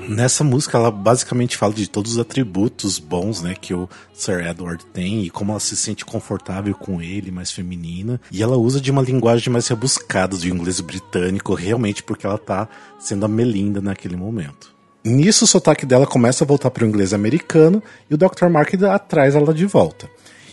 Nessa 0.09 0.43
música 0.43 0.75
ela 0.75 0.89
basicamente 0.89 1.55
fala 1.55 1.71
de 1.71 1.87
todos 1.87 2.13
os 2.13 2.17
atributos 2.17 2.97
bons, 2.97 3.43
né, 3.43 3.53
que 3.53 3.75
o 3.75 3.87
Sir 4.11 4.43
Edward 4.43 4.83
tem 4.87 5.23
e 5.23 5.29
como 5.29 5.51
ela 5.51 5.59
se 5.59 5.77
sente 5.77 6.03
confortável 6.03 6.73
com 6.73 6.99
ele, 6.99 7.29
mais 7.29 7.51
feminina. 7.51 8.19
E 8.31 8.41
ela 8.41 8.57
usa 8.57 8.81
de 8.81 8.89
uma 8.89 9.03
linguagem 9.03 9.53
mais 9.53 9.67
rebuscada 9.67 10.35
do 10.35 10.47
inglês 10.47 10.79
britânico, 10.79 11.53
realmente 11.53 12.01
porque 12.01 12.25
ela 12.25 12.39
tá 12.39 12.67
sendo 12.97 13.23
a 13.23 13.27
Melinda 13.27 13.81
naquele 13.81 14.15
momento. 14.15 14.73
Nisso 15.05 15.45
o 15.45 15.47
sotaque 15.47 15.85
dela 15.85 16.07
começa 16.07 16.43
a 16.43 16.47
voltar 16.47 16.71
para 16.71 16.83
o 16.83 16.87
inglês 16.87 17.13
americano 17.13 17.81
e 18.09 18.15
o 18.15 18.17
Dr. 18.17 18.47
Mark 18.49 18.71
traz 19.07 19.35
ela 19.35 19.53
de 19.53 19.67
volta. 19.67 20.09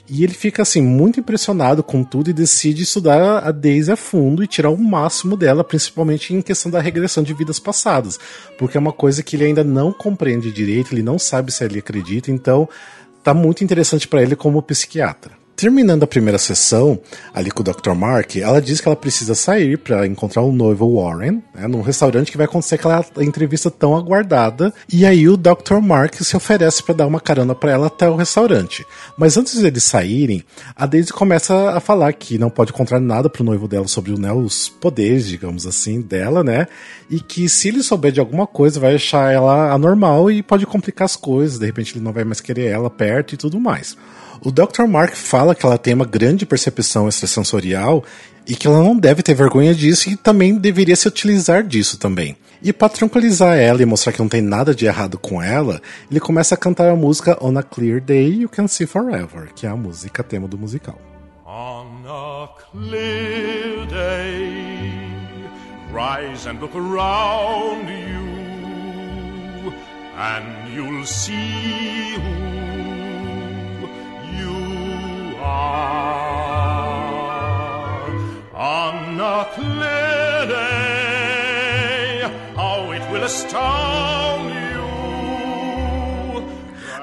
E 0.08 0.22
ele 0.22 0.34
fica 0.34 0.62
assim 0.62 0.80
muito 0.80 1.18
impressionado 1.18 1.82
com 1.82 2.04
tudo 2.04 2.30
e 2.30 2.32
decide 2.32 2.82
estudar 2.82 3.38
a 3.38 3.50
Daisy 3.50 3.90
a 3.90 3.96
fundo 3.96 4.42
e 4.42 4.46
tirar 4.46 4.70
o 4.70 4.78
máximo 4.78 5.36
dela, 5.36 5.64
principalmente 5.64 6.32
em 6.32 6.40
questão 6.40 6.70
da 6.70 6.80
regressão 6.80 7.24
de 7.24 7.34
vidas 7.34 7.58
passadas, 7.58 8.18
porque 8.56 8.76
é 8.76 8.80
uma 8.80 8.92
coisa 8.92 9.22
que 9.22 9.34
ele 9.34 9.44
ainda 9.44 9.64
não 9.64 9.92
compreende 9.92 10.52
direito, 10.52 10.94
ele 10.94 11.02
não 11.02 11.18
sabe 11.18 11.50
se 11.50 11.64
ele 11.64 11.80
acredita, 11.80 12.30
então 12.30 12.68
tá 13.22 13.34
muito 13.34 13.64
interessante 13.64 14.06
para 14.06 14.22
ele 14.22 14.36
como 14.36 14.62
psiquiatra. 14.62 15.45
Terminando 15.56 16.02
a 16.02 16.06
primeira 16.06 16.36
sessão, 16.36 17.00
ali 17.32 17.50
com 17.50 17.62
o 17.62 17.64
Dr. 17.64 17.94
Mark, 17.94 18.36
ela 18.36 18.60
diz 18.60 18.78
que 18.78 18.86
ela 18.86 18.94
precisa 18.94 19.34
sair 19.34 19.78
para 19.78 20.06
encontrar 20.06 20.42
o 20.42 20.52
noivo 20.52 21.00
Warren, 21.00 21.42
né, 21.54 21.66
num 21.66 21.80
restaurante 21.80 22.30
que 22.30 22.36
vai 22.36 22.44
acontecer 22.44 22.74
aquela 22.74 23.02
entrevista 23.20 23.70
tão 23.70 23.96
aguardada. 23.96 24.70
E 24.92 25.06
aí 25.06 25.26
o 25.26 25.34
Dr. 25.34 25.78
Mark 25.80 26.14
se 26.16 26.36
oferece 26.36 26.82
para 26.82 26.96
dar 26.96 27.06
uma 27.06 27.18
carona 27.18 27.54
para 27.54 27.72
ela 27.72 27.86
até 27.86 28.06
o 28.06 28.16
restaurante. 28.16 28.84
Mas 29.16 29.38
antes 29.38 29.58
deles 29.58 29.84
saírem, 29.84 30.44
a 30.76 30.84
Daisy 30.84 31.10
começa 31.10 31.70
a 31.70 31.80
falar 31.80 32.12
que 32.12 32.36
não 32.36 32.50
pode 32.50 32.74
contar 32.74 33.00
nada 33.00 33.30
pro 33.30 33.42
noivo 33.42 33.66
dela 33.66 33.88
sobre 33.88 34.12
né, 34.18 34.30
os 34.30 34.68
poderes, 34.68 35.26
digamos 35.26 35.66
assim, 35.66 36.02
dela, 36.02 36.44
né? 36.44 36.66
E 37.08 37.18
que 37.18 37.48
se 37.48 37.68
ele 37.68 37.82
souber 37.82 38.12
de 38.12 38.20
alguma 38.20 38.46
coisa, 38.46 38.78
vai 38.78 38.96
achar 38.96 39.32
ela 39.32 39.72
anormal 39.72 40.30
e 40.30 40.42
pode 40.42 40.66
complicar 40.66 41.06
as 41.06 41.16
coisas. 41.16 41.58
De 41.58 41.64
repente 41.64 41.94
ele 41.94 42.04
não 42.04 42.12
vai 42.12 42.24
mais 42.24 42.42
querer 42.42 42.66
ela 42.66 42.90
perto 42.90 43.32
e 43.32 43.38
tudo 43.38 43.58
mais. 43.58 43.96
O 44.40 44.50
Dr. 44.50 44.84
Mark 44.88 45.14
fala 45.14 45.54
que 45.54 45.64
ela 45.64 45.78
tem 45.78 45.94
uma 45.94 46.04
grande 46.04 46.46
percepção 46.46 47.08
extrasensorial 47.08 48.04
e 48.46 48.54
que 48.54 48.66
ela 48.66 48.82
não 48.82 48.96
deve 48.96 49.22
ter 49.22 49.34
vergonha 49.34 49.74
disso 49.74 50.08
e 50.08 50.16
também 50.16 50.56
deveria 50.56 50.94
se 50.94 51.08
utilizar 51.08 51.62
disso 51.62 51.98
também. 51.98 52.36
E 52.62 52.72
para 52.72 52.88
tranquilizar 52.88 53.58
ela 53.58 53.82
e 53.82 53.86
mostrar 53.86 54.12
que 54.12 54.18
não 54.18 54.28
tem 54.28 54.40
nada 54.40 54.74
de 54.74 54.86
errado 54.86 55.18
com 55.18 55.42
ela, 55.42 55.80
ele 56.10 56.20
começa 56.20 56.54
a 56.54 56.58
cantar 56.58 56.88
a 56.88 56.96
música 56.96 57.36
On 57.40 57.56
a 57.58 57.62
Clear 57.62 58.00
Day 58.00 58.40
You 58.40 58.48
Can 58.48 58.68
See 58.68 58.86
Forever, 58.86 59.52
que 59.54 59.66
é 59.66 59.70
a 59.70 59.76
música 59.76 60.22
tema 60.22 60.48
do 60.48 60.56
musical. 60.56 60.98
On 61.44 61.86
a 62.06 62.48
clear 62.72 63.86
day, 63.86 64.90
rise 65.92 66.48
and 66.48 66.60
look 66.60 66.74
around 66.74 67.88
you, 67.88 69.72
and 70.18 70.74
you'll 70.74 71.06
see 71.06 72.16
who 72.16 72.45
on 78.54 79.20
a 79.20 79.44
clear 79.54 80.46
day, 80.48 82.22
how 82.54 82.90
it 82.92 83.02
will 83.10 83.24
astound 83.24 84.48
you. 84.70 84.75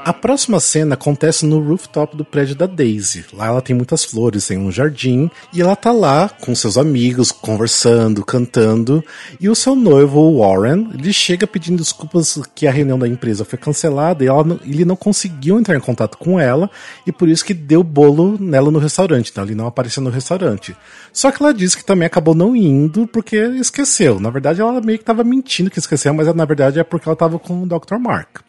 A 0.05 0.12
próxima 0.12 0.60
cena 0.60 0.95
acontece 0.95 1.45
no 1.45 1.62
rooftop 1.62 2.17
do 2.17 2.25
prédio 2.25 2.57
da 2.57 2.65
Daisy. 2.67 3.24
Lá 3.31 3.48
ela 3.48 3.62
tem 3.62 3.74
muitas 3.74 4.03
flores, 4.03 4.45
tem 4.45 4.57
um 4.57 4.69
jardim, 4.69 5.31
e 5.53 5.62
ela 5.62 5.77
tá 5.77 5.93
lá 5.93 6.27
com 6.27 6.53
seus 6.53 6.77
amigos, 6.77 7.31
conversando, 7.31 8.25
cantando, 8.25 9.01
e 9.39 9.48
o 9.48 9.55
seu 9.55 9.77
noivo, 9.77 10.39
Warren, 10.39 10.89
ele 10.93 11.13
chega 11.13 11.48
pedindo 11.48 11.77
desculpas 11.77 12.38
que 12.53 12.67
a 12.67 12.72
reunião 12.72 13.00
da 13.00 13.07
empresa 13.07 13.45
foi 13.45 13.57
cancelada 13.57 14.25
e 14.25 14.27
ela, 14.27 14.60
ele 14.65 14.83
não 14.83 14.98
conseguiu 14.98 15.57
entrar 15.57 15.77
em 15.77 15.79
contato 15.79 16.17
com 16.17 16.38
ela, 16.38 16.69
e 17.07 17.12
por 17.13 17.29
isso 17.29 17.45
que 17.45 17.53
deu 17.53 17.81
bolo 17.81 18.38
nela 18.38 18.69
no 18.69 18.79
restaurante, 18.79 19.31
então 19.31 19.45
ele 19.45 19.55
não 19.55 19.67
apareceu 19.67 20.03
no 20.03 20.10
restaurante. 20.10 20.75
Só 21.13 21.31
que 21.31 21.41
ela 21.41 21.53
disse 21.53 21.77
que 21.77 21.86
também 21.86 22.07
acabou 22.07 22.36
não 22.36 22.53
indo 22.53 23.07
porque 23.07 23.38
esqueceu. 23.38 24.19
Na 24.19 24.29
verdade, 24.29 24.60
ela 24.60 24.81
meio 24.81 25.00
que 25.00 25.05
tava 25.05 25.24
mentindo 25.24 25.72
que 25.72 25.79
esqueceu, 25.79 26.13
mas 26.13 26.27
na 26.36 26.43
verdade 26.43 26.77
é 26.77 26.83
porque 26.83 27.07
ela 27.07 27.15
tava 27.15 27.39
com 27.39 27.63
o 27.63 27.65
Dr. 27.65 27.98
Mark. 27.98 28.41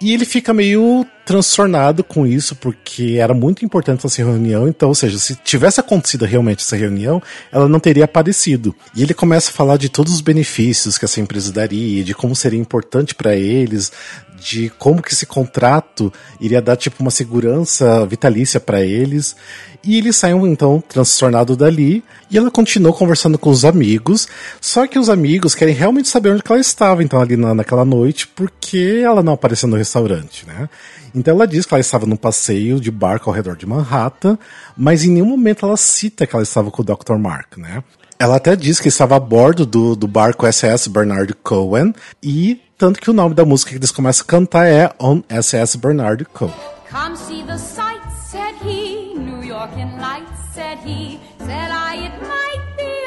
E 0.00 0.12
ele 0.12 0.24
fica 0.24 0.52
meio 0.52 1.06
transtornado 1.24 2.04
com 2.04 2.26
isso, 2.26 2.54
porque 2.54 3.16
era 3.18 3.32
muito 3.32 3.64
importante 3.64 4.06
essa 4.06 4.22
reunião, 4.22 4.68
então, 4.68 4.88
ou 4.88 4.94
seja, 4.94 5.18
se 5.18 5.34
tivesse 5.36 5.80
acontecido 5.80 6.24
realmente 6.24 6.60
essa 6.60 6.76
reunião, 6.76 7.22
ela 7.50 7.68
não 7.68 7.80
teria 7.80 8.04
aparecido. 8.04 8.74
E 8.94 9.02
ele 9.02 9.14
começa 9.14 9.50
a 9.50 9.52
falar 9.52 9.76
de 9.76 9.88
todos 9.88 10.12
os 10.12 10.20
benefícios 10.20 10.98
que 10.98 11.04
essa 11.04 11.20
empresa 11.20 11.52
daria, 11.52 12.04
de 12.04 12.14
como 12.14 12.36
seria 12.36 12.60
importante 12.60 13.14
para 13.14 13.34
eles, 13.34 13.90
de 14.38 14.68
como 14.78 15.02
que 15.02 15.12
esse 15.12 15.24
contrato 15.24 16.12
iria 16.38 16.60
dar 16.60 16.76
tipo 16.76 17.00
uma 17.00 17.10
segurança 17.10 18.04
vitalícia 18.06 18.60
para 18.60 18.82
eles. 18.82 19.34
E 19.82 19.96
eles 19.98 20.16
saem 20.16 20.34
então 20.46 20.82
transtornados 20.86 21.56
dali 21.56 22.02
e 22.30 22.38
ela 22.38 22.50
continuou 22.50 22.94
conversando 22.94 23.38
com 23.38 23.50
os 23.50 23.64
amigos, 23.64 24.26
só 24.60 24.86
que 24.86 24.98
os 24.98 25.08
amigos 25.08 25.54
querem 25.54 25.74
realmente 25.74 26.08
saber 26.08 26.30
onde 26.30 26.42
ela 26.48 26.58
estava 26.58 27.02
então 27.02 27.20
ali 27.20 27.36
na, 27.36 27.54
naquela 27.54 27.84
noite, 27.84 28.26
porque 28.28 29.02
ela 29.04 29.22
não 29.22 29.34
apareceu 29.34 29.68
no 29.68 29.76
restaurante, 29.76 30.46
né? 30.46 30.68
Então 31.14 31.34
ela 31.34 31.46
diz 31.46 31.64
que 31.64 31.72
ela 31.72 31.80
estava 31.80 32.06
num 32.06 32.16
passeio 32.16 32.80
de 32.80 32.90
barco 32.90 33.30
ao 33.30 33.36
redor 33.36 33.56
de 33.56 33.66
Manhattan, 33.66 34.36
mas 34.76 35.04
em 35.04 35.10
nenhum 35.10 35.26
momento 35.26 35.64
ela 35.64 35.76
cita 35.76 36.26
que 36.26 36.34
ela 36.34 36.42
estava 36.42 36.70
com 36.70 36.82
o 36.82 36.84
Dr. 36.84 37.16
Mark, 37.18 37.56
né? 37.56 37.84
Ela 38.18 38.36
até 38.36 38.56
diz 38.56 38.80
que 38.80 38.88
estava 38.88 39.16
a 39.16 39.20
bordo 39.20 39.66
do, 39.66 39.94
do 39.94 40.08
barco 40.08 40.50
SS 40.50 40.88
Bernard 40.88 41.32
Cohen 41.42 41.94
e 42.22 42.60
tanto 42.76 43.00
que 43.00 43.10
o 43.10 43.12
nome 43.12 43.34
da 43.34 43.44
música 43.44 43.70
que 43.70 43.76
eles 43.76 43.90
começam 43.90 44.24
a 44.24 44.26
cantar 44.26 44.66
é 44.66 44.90
On 45.00 45.22
SS 45.28 45.76
Bernard 45.78 46.24
Cohen. 46.26 46.54
Come 46.90 47.16
see 47.16 47.42
the 47.44 47.58
sights, 47.58 48.30
said 48.30 48.54
he. 48.64 49.14
New 49.18 49.42
York 49.42 49.74
in 49.78 49.98
lights, 49.98 50.54
said 50.54 50.78
he. 50.84 51.18
Said 51.38 51.70
I, 51.70 52.06
it 52.06 52.14
might 52.22 52.62
be 52.76 53.04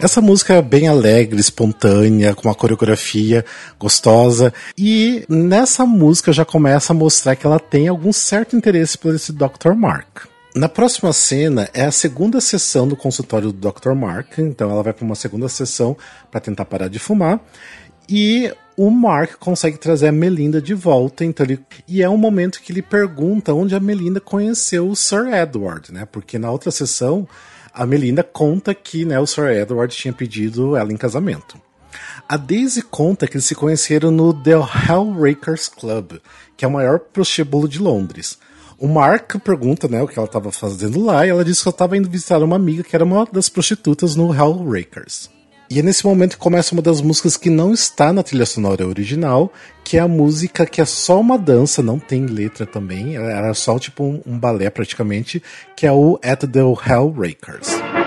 Essa 0.00 0.20
música 0.20 0.54
é 0.54 0.62
bem 0.62 0.88
alegre, 0.88 1.40
espontânea, 1.40 2.34
com 2.34 2.48
uma 2.48 2.54
coreografia 2.54 3.44
gostosa. 3.78 4.52
E 4.76 5.24
nessa 5.28 5.86
música 5.86 6.32
já 6.32 6.44
começa 6.44 6.92
a 6.92 6.96
mostrar 6.96 7.36
que 7.36 7.46
ela 7.46 7.60
tem 7.60 7.88
algum 7.88 8.12
certo 8.12 8.56
interesse 8.56 8.98
por 8.98 9.14
esse 9.14 9.32
Dr. 9.32 9.74
Mark. 9.76 10.26
Na 10.54 10.68
próxima 10.68 11.12
cena 11.12 11.68
é 11.72 11.84
a 11.84 11.92
segunda 11.92 12.40
sessão 12.40 12.86
do 12.86 12.96
consultório 12.96 13.52
do 13.52 13.70
Dr. 13.72 13.92
Mark, 13.92 14.38
então 14.38 14.70
ela 14.70 14.82
vai 14.82 14.92
para 14.92 15.04
uma 15.04 15.14
segunda 15.14 15.48
sessão 15.48 15.96
para 16.30 16.40
tentar 16.40 16.64
parar 16.64 16.88
de 16.88 16.98
fumar. 16.98 17.40
E 18.08 18.52
o 18.76 18.90
Mark 18.90 19.36
consegue 19.38 19.78
trazer 19.78 20.08
a 20.08 20.12
Melinda 20.12 20.60
de 20.60 20.74
volta, 20.74 21.24
então 21.24 21.46
ele... 21.46 21.60
e 21.86 22.02
é 22.02 22.08
um 22.08 22.16
momento 22.16 22.60
que 22.60 22.72
ele 22.72 22.82
pergunta 22.82 23.54
onde 23.54 23.74
a 23.74 23.80
Melinda 23.80 24.20
conheceu 24.20 24.88
o 24.88 24.96
Sir 24.96 25.32
Edward, 25.32 25.92
né? 25.92 26.06
Porque 26.10 26.38
na 26.38 26.50
outra 26.50 26.70
sessão 26.70 27.26
a 27.72 27.86
Melinda 27.86 28.22
conta 28.22 28.74
que 28.74 29.04
né, 29.04 29.18
o 29.18 29.26
Sir 29.26 29.48
Edward 29.50 29.94
tinha 29.94 30.12
pedido 30.12 30.76
ela 30.76 30.92
em 30.92 30.96
casamento. 30.96 31.60
A 32.28 32.36
Daisy 32.36 32.82
conta 32.82 33.26
que 33.26 33.36
eles 33.36 33.44
se 33.44 33.54
conheceram 33.54 34.10
no 34.10 34.32
The 34.32 34.52
Hellrakers 34.52 35.68
Club, 35.68 36.14
que 36.56 36.64
é 36.64 36.68
o 36.68 36.70
maior 36.70 36.98
prostíbulo 36.98 37.68
de 37.68 37.78
Londres. 37.78 38.38
O 38.78 38.88
Mark 38.88 39.36
pergunta 39.44 39.86
né, 39.88 40.02
o 40.02 40.08
que 40.08 40.18
ela 40.18 40.26
estava 40.26 40.50
fazendo 40.50 41.04
lá 41.04 41.26
e 41.26 41.30
ela 41.30 41.44
disse 41.44 41.62
que 41.62 41.68
ela 41.68 41.74
estava 41.74 41.96
indo 41.96 42.08
visitar 42.08 42.42
uma 42.42 42.56
amiga 42.56 42.82
que 42.82 42.94
era 42.94 43.04
uma 43.04 43.26
das 43.30 43.48
prostitutas 43.48 44.16
no 44.16 44.34
Hellrakers. 44.34 45.30
E 45.70 45.78
é 45.78 45.82
nesse 45.82 46.04
momento 46.04 46.32
que 46.32 46.42
começa 46.42 46.74
uma 46.74 46.82
das 46.82 47.00
músicas 47.00 47.36
que 47.36 47.48
não 47.48 47.72
está 47.72 48.12
na 48.12 48.22
trilha 48.22 48.46
sonora 48.46 48.86
original, 48.86 49.52
que 49.82 49.96
é 49.96 50.00
a 50.00 50.08
música 50.08 50.66
que 50.66 50.80
é 50.80 50.84
só 50.84 51.20
uma 51.20 51.38
dança, 51.38 51.82
não 51.82 51.98
tem 51.98 52.26
letra 52.26 52.66
também, 52.66 53.16
era 53.16 53.52
só 53.54 53.78
tipo 53.78 54.04
um, 54.04 54.20
um 54.26 54.38
balé 54.38 54.68
praticamente, 54.70 55.42
que 55.74 55.86
é 55.86 55.92
o 55.92 56.18
At 56.22 56.44
the 56.44 56.60
Hellrakers. 56.60 58.03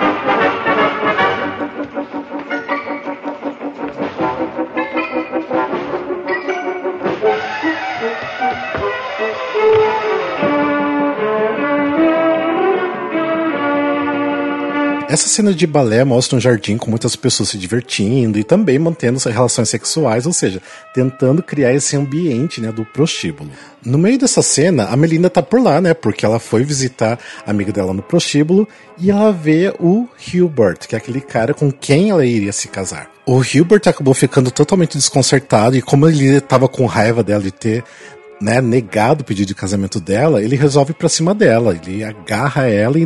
Essa 15.09 15.29
cena 15.29 15.53
de 15.53 15.65
balé 15.65 16.03
mostra 16.03 16.37
um 16.37 16.39
jardim 16.39 16.77
com 16.77 16.89
muitas 16.89 17.15
pessoas 17.15 17.47
se 17.49 17.57
divertindo 17.57 18.37
e 18.37 18.43
também 18.43 18.77
mantendo 18.77 19.17
relações 19.29 19.69
sexuais, 19.69 20.25
ou 20.25 20.33
seja, 20.33 20.61
tentando 20.93 21.41
criar 21.41 21.73
esse 21.73 21.95
ambiente 21.95 22.59
né, 22.59 22.73
do 22.73 22.83
prostíbulo. 22.83 23.49
No 23.85 23.97
meio 23.97 24.19
dessa 24.19 24.41
cena, 24.41 24.87
a 24.87 24.97
Melinda 24.97 25.29
tá 25.29 25.41
por 25.41 25.61
lá, 25.61 25.79
né? 25.79 25.93
Porque 25.93 26.25
ela 26.25 26.39
foi 26.39 26.65
visitar 26.65 27.17
a 27.45 27.51
amiga 27.51 27.71
dela 27.71 27.93
no 27.93 28.03
prostíbulo 28.03 28.67
e 28.99 29.09
ela 29.09 29.31
vê 29.31 29.73
o 29.79 30.09
Hubert, 30.33 30.79
que 30.79 30.93
é 30.93 30.97
aquele 30.97 31.21
cara 31.21 31.53
com 31.53 31.71
quem 31.71 32.09
ela 32.09 32.25
iria 32.25 32.51
se 32.51 32.67
casar. 32.67 33.09
O 33.25 33.37
Hubert 33.37 33.83
acabou 33.87 34.13
ficando 34.13 34.51
totalmente 34.51 34.97
desconcertado 34.97 35.77
e 35.77 35.81
como 35.81 36.09
ele 36.09 36.35
estava 36.35 36.67
com 36.67 36.85
raiva 36.85 37.23
dela 37.23 37.43
de 37.43 37.51
ter 37.51 37.81
né, 38.41 38.59
negado 38.59 39.21
o 39.21 39.25
pedido 39.25 39.47
de 39.47 39.55
casamento 39.55 40.01
dela, 40.01 40.43
ele 40.43 40.57
resolve 40.57 40.91
ir 40.91 40.95
pra 40.95 41.07
cima 41.07 41.33
dela. 41.33 41.79
Ele 41.81 42.03
agarra 42.03 42.67
ela 42.67 42.99
e 42.99 43.03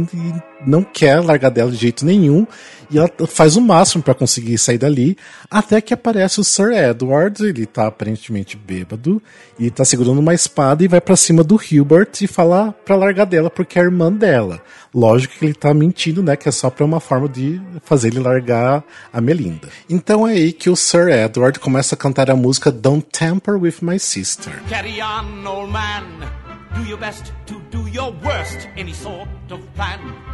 não 0.65 0.83
quer 0.83 1.19
largar 1.21 1.49
dela 1.49 1.71
de 1.71 1.77
jeito 1.77 2.05
nenhum. 2.05 2.45
E 2.89 2.97
ela 2.97 3.09
faz 3.25 3.55
o 3.55 3.61
máximo 3.61 4.03
para 4.03 4.13
conseguir 4.13 4.57
sair 4.57 4.77
dali. 4.77 5.17
Até 5.49 5.79
que 5.79 5.93
aparece 5.93 6.41
o 6.41 6.43
Sir 6.43 6.73
Edward. 6.73 7.41
Ele 7.43 7.65
tá 7.65 7.87
aparentemente 7.87 8.57
bêbado. 8.57 9.21
E 9.57 9.71
tá 9.71 9.85
segurando 9.85 10.19
uma 10.19 10.33
espada 10.33 10.83
e 10.83 10.87
vai 10.87 10.99
para 10.99 11.15
cima 11.15 11.43
do 11.43 11.55
Hubert 11.55 12.21
e 12.21 12.27
fala 12.27 12.73
pra 12.85 12.95
largar 12.95 13.25
dela 13.25 13.49
porque 13.49 13.79
é 13.79 13.81
a 13.81 13.85
irmã 13.85 14.11
dela. 14.11 14.61
Lógico 14.93 15.35
que 15.39 15.45
ele 15.45 15.53
tá 15.53 15.73
mentindo, 15.73 16.21
né? 16.21 16.35
Que 16.35 16.49
é 16.49 16.51
só 16.51 16.69
pra 16.69 16.83
uma 16.83 16.99
forma 16.99 17.29
de 17.29 17.61
fazer 17.83 18.09
ele 18.09 18.19
largar 18.19 18.83
a 19.13 19.21
Melinda. 19.21 19.69
Então 19.89 20.27
é 20.27 20.33
aí 20.33 20.51
que 20.51 20.69
o 20.69 20.75
Sir 20.75 21.07
Edward 21.09 21.59
começa 21.59 21.95
a 21.95 21.97
cantar 21.97 22.29
a 22.29 22.35
música 22.35 22.71
Don't 22.71 23.07
Tamper 23.09 23.55
with 23.55 23.75
My 23.81 23.97
Sister. 23.97 24.51
Carry 24.67 25.01
on, 25.01 25.47
old 25.47 25.71
man. 25.71 26.03
Do 26.75 26.83
your 26.83 26.97
best 26.97 27.33
to 27.47 27.61
do 27.69 27.87
your 27.89 28.13
worst, 28.23 28.67
any 28.77 28.93
sort 28.93 29.29
of 29.49 29.61
plan. 29.75 30.30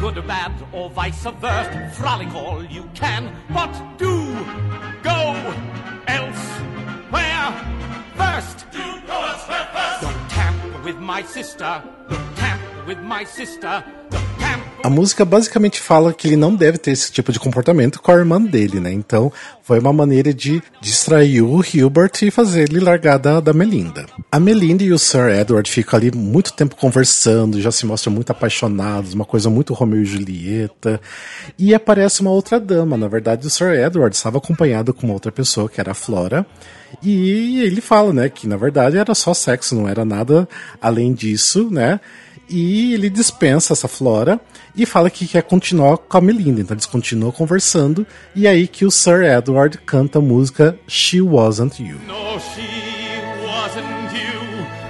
Good 0.00 0.16
or 0.16 0.22
bad, 0.22 0.52
or 0.72 0.88
vice 0.88 1.22
versa. 1.22 1.92
Frolic 1.94 2.34
all 2.34 2.64
you 2.64 2.88
can, 2.94 3.30
but 3.50 3.70
do 3.98 4.34
go 5.02 5.20
elsewhere 6.08 7.52
first. 8.16 8.66
Do 8.72 8.78
go 9.06 9.16
elsewhere 9.30 9.68
first. 9.74 10.00
Don't 10.00 10.30
tamper 10.30 10.82
with 10.82 10.96
my 10.96 11.22
sister. 11.22 11.82
Don't 12.08 12.36
tamper 12.36 12.84
with 12.86 12.98
my 13.00 13.24
sister. 13.24 13.84
A 14.82 14.88
música 14.88 15.26
basicamente 15.26 15.78
fala 15.78 16.12
que 16.12 16.26
ele 16.26 16.36
não 16.36 16.54
deve 16.54 16.78
ter 16.78 16.92
esse 16.92 17.12
tipo 17.12 17.30
de 17.30 17.38
comportamento 17.38 18.00
com 18.00 18.10
a 18.10 18.14
irmã 18.14 18.40
dele, 18.40 18.80
né? 18.80 18.90
Então 18.90 19.30
foi 19.62 19.78
uma 19.78 19.92
maneira 19.92 20.32
de 20.32 20.62
distrair 20.80 21.42
o 21.42 21.62
Hilbert 21.62 22.12
e 22.22 22.30
fazer 22.30 22.62
ele 22.62 22.80
largar 22.80 23.18
da, 23.18 23.40
da 23.40 23.52
Melinda. 23.52 24.06
A 24.32 24.40
Melinda 24.40 24.82
e 24.82 24.90
o 24.90 24.98
Sir 24.98 25.28
Edward 25.38 25.70
ficam 25.70 25.98
ali 25.98 26.10
muito 26.10 26.54
tempo 26.54 26.76
conversando, 26.76 27.60
já 27.60 27.70
se 27.70 27.84
mostram 27.84 28.12
muito 28.12 28.30
apaixonados, 28.30 29.12
uma 29.12 29.26
coisa 29.26 29.50
muito 29.50 29.74
Romeo 29.74 30.00
e 30.00 30.06
Julieta. 30.06 30.98
E 31.58 31.74
aparece 31.74 32.22
uma 32.22 32.30
outra 32.30 32.58
dama. 32.58 32.96
Na 32.96 33.06
verdade, 33.06 33.46
o 33.46 33.50
Sir 33.50 33.74
Edward 33.74 34.16
estava 34.16 34.38
acompanhado 34.38 34.94
com 34.94 35.06
uma 35.06 35.14
outra 35.14 35.30
pessoa, 35.30 35.68
que 35.68 35.78
era 35.78 35.92
a 35.92 35.94
Flora. 35.94 36.46
E 37.02 37.60
ele 37.62 37.82
fala, 37.82 38.12
né, 38.12 38.28
que 38.28 38.48
na 38.48 38.56
verdade 38.56 38.96
era 38.96 39.14
só 39.14 39.32
sexo, 39.32 39.76
não 39.76 39.88
era 39.88 40.04
nada 40.04 40.48
além 40.80 41.12
disso, 41.12 41.68
né? 41.70 42.00
E 42.52 42.94
ele 42.94 43.08
dispensa 43.08 43.72
essa 43.74 43.86
Flora 43.86 44.40
e 44.74 44.84
fala 44.84 45.08
que 45.08 45.24
quer 45.28 45.42
continuar 45.44 45.98
com 45.98 46.16
a 46.18 46.20
Melinda. 46.20 46.60
Então 46.60 46.74
eles 46.74 46.84
continuam 46.86 47.30
conversando. 47.30 48.04
E 48.34 48.48
é 48.48 48.50
aí 48.50 48.66
que 48.66 48.84
o 48.84 48.90
Sir 48.90 49.22
Edward 49.22 49.78
canta 49.78 50.18
a 50.18 50.22
música 50.22 50.76
She 50.88 51.20
Wasn't 51.20 51.80
You. 51.80 52.00
No, 52.08 52.40
she 52.40 52.66
wasn't 53.46 54.12
you, 54.12 54.40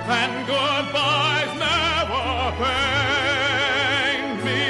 and 0.09 0.47
goodbyes 0.47 1.53
never 1.59 2.55
pained 2.57 4.41
me. 4.43 4.65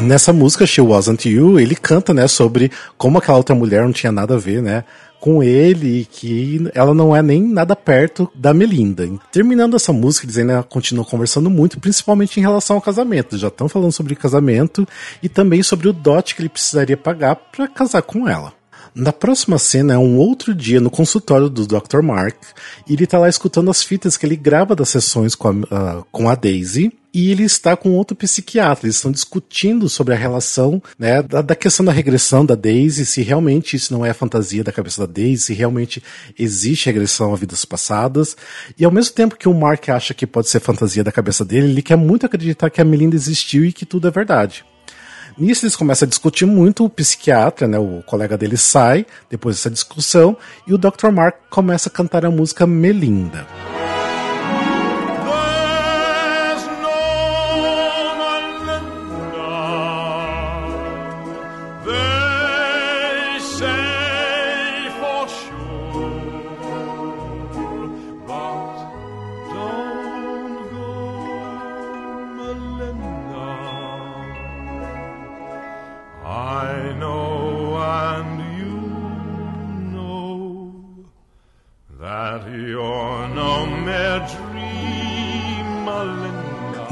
Nessa 0.02 0.32
música 0.32 0.66
She 0.66 0.80
Wasn't 0.80 1.28
You, 1.28 1.60
ele 1.60 1.76
canta, 1.76 2.12
né, 2.12 2.26
sobre 2.26 2.72
como 2.98 3.18
aquela 3.18 3.38
outra 3.38 3.54
mulher 3.54 3.84
não 3.84 3.92
tinha 3.92 4.10
nada 4.10 4.34
a 4.34 4.38
ver, 4.38 4.60
né, 4.60 4.82
com 5.20 5.42
ele 5.42 6.00
e 6.00 6.04
que 6.04 6.68
ela 6.74 6.92
não 6.92 7.14
é 7.14 7.22
nem 7.22 7.40
nada 7.40 7.76
perto 7.76 8.28
da 8.34 8.52
Melinda. 8.52 9.08
Terminando 9.30 9.76
essa 9.76 9.92
música, 9.92 10.26
dizendo 10.26 10.50
ela 10.50 10.64
continua 10.64 11.04
conversando 11.04 11.48
muito, 11.48 11.78
principalmente 11.78 12.40
em 12.40 12.42
relação 12.42 12.76
ao 12.76 12.82
casamento. 12.82 13.38
Já 13.38 13.46
estão 13.46 13.68
falando 13.68 13.92
sobre 13.92 14.16
casamento 14.16 14.86
e 15.22 15.28
também 15.28 15.62
sobre 15.62 15.88
o 15.88 15.92
dote 15.92 16.34
que 16.34 16.42
ele 16.42 16.48
precisaria 16.48 16.96
pagar 16.96 17.36
para 17.36 17.68
casar 17.68 18.02
com 18.02 18.28
ela. 18.28 18.52
Na 18.92 19.12
próxima 19.12 19.56
cena 19.56 19.94
é 19.94 19.98
um 19.98 20.16
outro 20.16 20.52
dia 20.52 20.80
no 20.80 20.90
consultório 20.90 21.48
do 21.48 21.64
Dr. 21.64 22.02
Mark 22.02 22.36
e 22.88 22.94
ele 22.94 23.04
está 23.04 23.18
lá 23.18 23.28
escutando 23.28 23.70
as 23.70 23.84
fitas 23.84 24.16
que 24.16 24.26
ele 24.26 24.36
grava 24.36 24.74
das 24.74 24.88
sessões 24.88 25.36
com 25.36 25.48
a, 25.48 25.52
uh, 25.52 26.06
com 26.10 26.28
a 26.28 26.34
Daisy 26.34 26.92
e 27.12 27.30
ele 27.30 27.44
está 27.44 27.76
com 27.76 27.90
outro 27.90 28.16
psiquiatra. 28.16 28.86
Eles 28.86 28.96
estão 28.96 29.12
discutindo 29.12 29.88
sobre 29.88 30.14
a 30.14 30.16
relação 30.16 30.82
né, 30.98 31.22
da, 31.22 31.42
da, 31.42 31.54
questão 31.54 31.84
da 31.84 31.92
regressão 31.92 32.44
da 32.44 32.54
Daisy, 32.54 33.04
se 33.04 33.22
realmente 33.22 33.76
isso 33.76 33.92
não 33.92 34.04
é 34.04 34.12
fantasia 34.12 34.64
da 34.64 34.72
cabeça 34.72 35.06
da 35.06 35.12
Daisy, 35.12 35.44
se 35.44 35.54
realmente 35.54 36.02
existe 36.38 36.86
regressão 36.86 37.32
a 37.32 37.36
vidas 37.36 37.64
passadas. 37.64 38.36
E 38.78 38.84
ao 38.84 38.90
mesmo 38.90 39.14
tempo 39.14 39.36
que 39.36 39.48
o 39.48 39.54
Mark 39.54 39.88
acha 39.88 40.14
que 40.14 40.26
pode 40.26 40.48
ser 40.48 40.60
fantasia 40.60 41.04
da 41.04 41.12
cabeça 41.12 41.44
dele, 41.44 41.70
ele 41.70 41.82
quer 41.82 41.96
muito 41.96 42.24
acreditar 42.26 42.70
que 42.70 42.80
a 42.80 42.84
Melinda 42.84 43.16
existiu 43.16 43.64
e 43.64 43.72
que 43.72 43.84
tudo 43.84 44.08
é 44.08 44.10
verdade. 44.10 44.64
Nisso 45.36 45.64
eles 45.64 45.76
começam 45.76 46.06
a 46.06 46.08
discutir 46.08 46.44
muito, 46.44 46.84
o 46.84 46.90
psiquiatra, 46.90 47.66
né, 47.66 47.78
o 47.78 48.02
colega 48.04 48.36
dele 48.36 48.56
sai, 48.56 49.06
depois 49.30 49.56
dessa 49.56 49.70
discussão, 49.70 50.36
e 50.66 50.74
o 50.74 50.78
Dr. 50.78 51.10
Mark 51.10 51.36
começa 51.48 51.88
a 51.88 51.92
cantar 51.92 52.26
a 52.26 52.30
música 52.30 52.66
Melinda. 52.66 53.46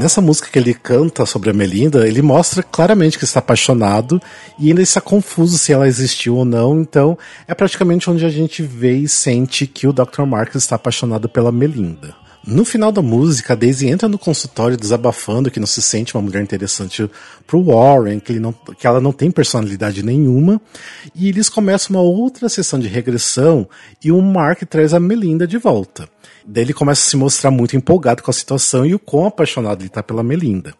Nessa 0.00 0.22
música 0.22 0.48
que 0.50 0.58
ele 0.58 0.72
canta 0.72 1.26
sobre 1.26 1.50
a 1.50 1.52
Melinda, 1.52 2.08
ele 2.08 2.22
mostra 2.22 2.62
claramente 2.62 3.18
que 3.18 3.24
está 3.24 3.38
apaixonado 3.38 4.18
e 4.58 4.68
ainda 4.68 4.80
está 4.80 4.98
confuso 4.98 5.58
se 5.58 5.74
ela 5.74 5.86
existiu 5.86 6.36
ou 6.36 6.44
não. 6.46 6.80
Então, 6.80 7.18
é 7.46 7.54
praticamente 7.54 8.08
onde 8.08 8.24
a 8.24 8.30
gente 8.30 8.62
vê 8.62 8.96
e 8.96 9.06
sente 9.06 9.66
que 9.66 9.86
o 9.86 9.92
Dr. 9.92 10.22
Marcus 10.22 10.62
está 10.62 10.76
apaixonado 10.76 11.28
pela 11.28 11.52
Melinda. 11.52 12.14
No 12.46 12.64
final 12.64 12.90
da 12.90 13.02
música, 13.02 13.52
a 13.52 13.56
Daisy 13.56 13.88
entra 13.88 14.08
no 14.08 14.18
consultório 14.18 14.74
desabafando 14.74 15.50
que 15.50 15.60
não 15.60 15.66
se 15.66 15.82
sente 15.82 16.16
uma 16.16 16.22
mulher 16.22 16.42
interessante 16.42 17.08
pro 17.46 17.62
Warren, 17.62 18.20
que, 18.20 18.40
não, 18.40 18.54
que 18.54 18.86
ela 18.86 19.02
não 19.02 19.12
tem 19.12 19.30
personalidade 19.30 20.02
nenhuma, 20.02 20.58
e 21.14 21.28
eles 21.28 21.50
começam 21.50 21.94
uma 21.94 22.02
outra 22.02 22.48
sessão 22.48 22.78
de 22.78 22.88
regressão 22.88 23.68
e 24.02 24.10
o 24.10 24.22
Mark 24.22 24.62
traz 24.62 24.94
a 24.94 24.98
Melinda 24.98 25.46
de 25.46 25.58
volta. 25.58 26.08
Daí 26.44 26.64
ele 26.64 26.72
começa 26.72 27.02
a 27.02 27.10
se 27.10 27.16
mostrar 27.16 27.50
muito 27.50 27.76
empolgado 27.76 28.22
com 28.22 28.30
a 28.30 28.34
situação 28.34 28.84
e 28.84 28.94
o 28.94 28.98
quão 28.98 29.26
apaixonado 29.26 29.82
ele 29.82 29.88
tá 29.88 30.02
pela 30.02 30.22
Melinda. 30.22 30.74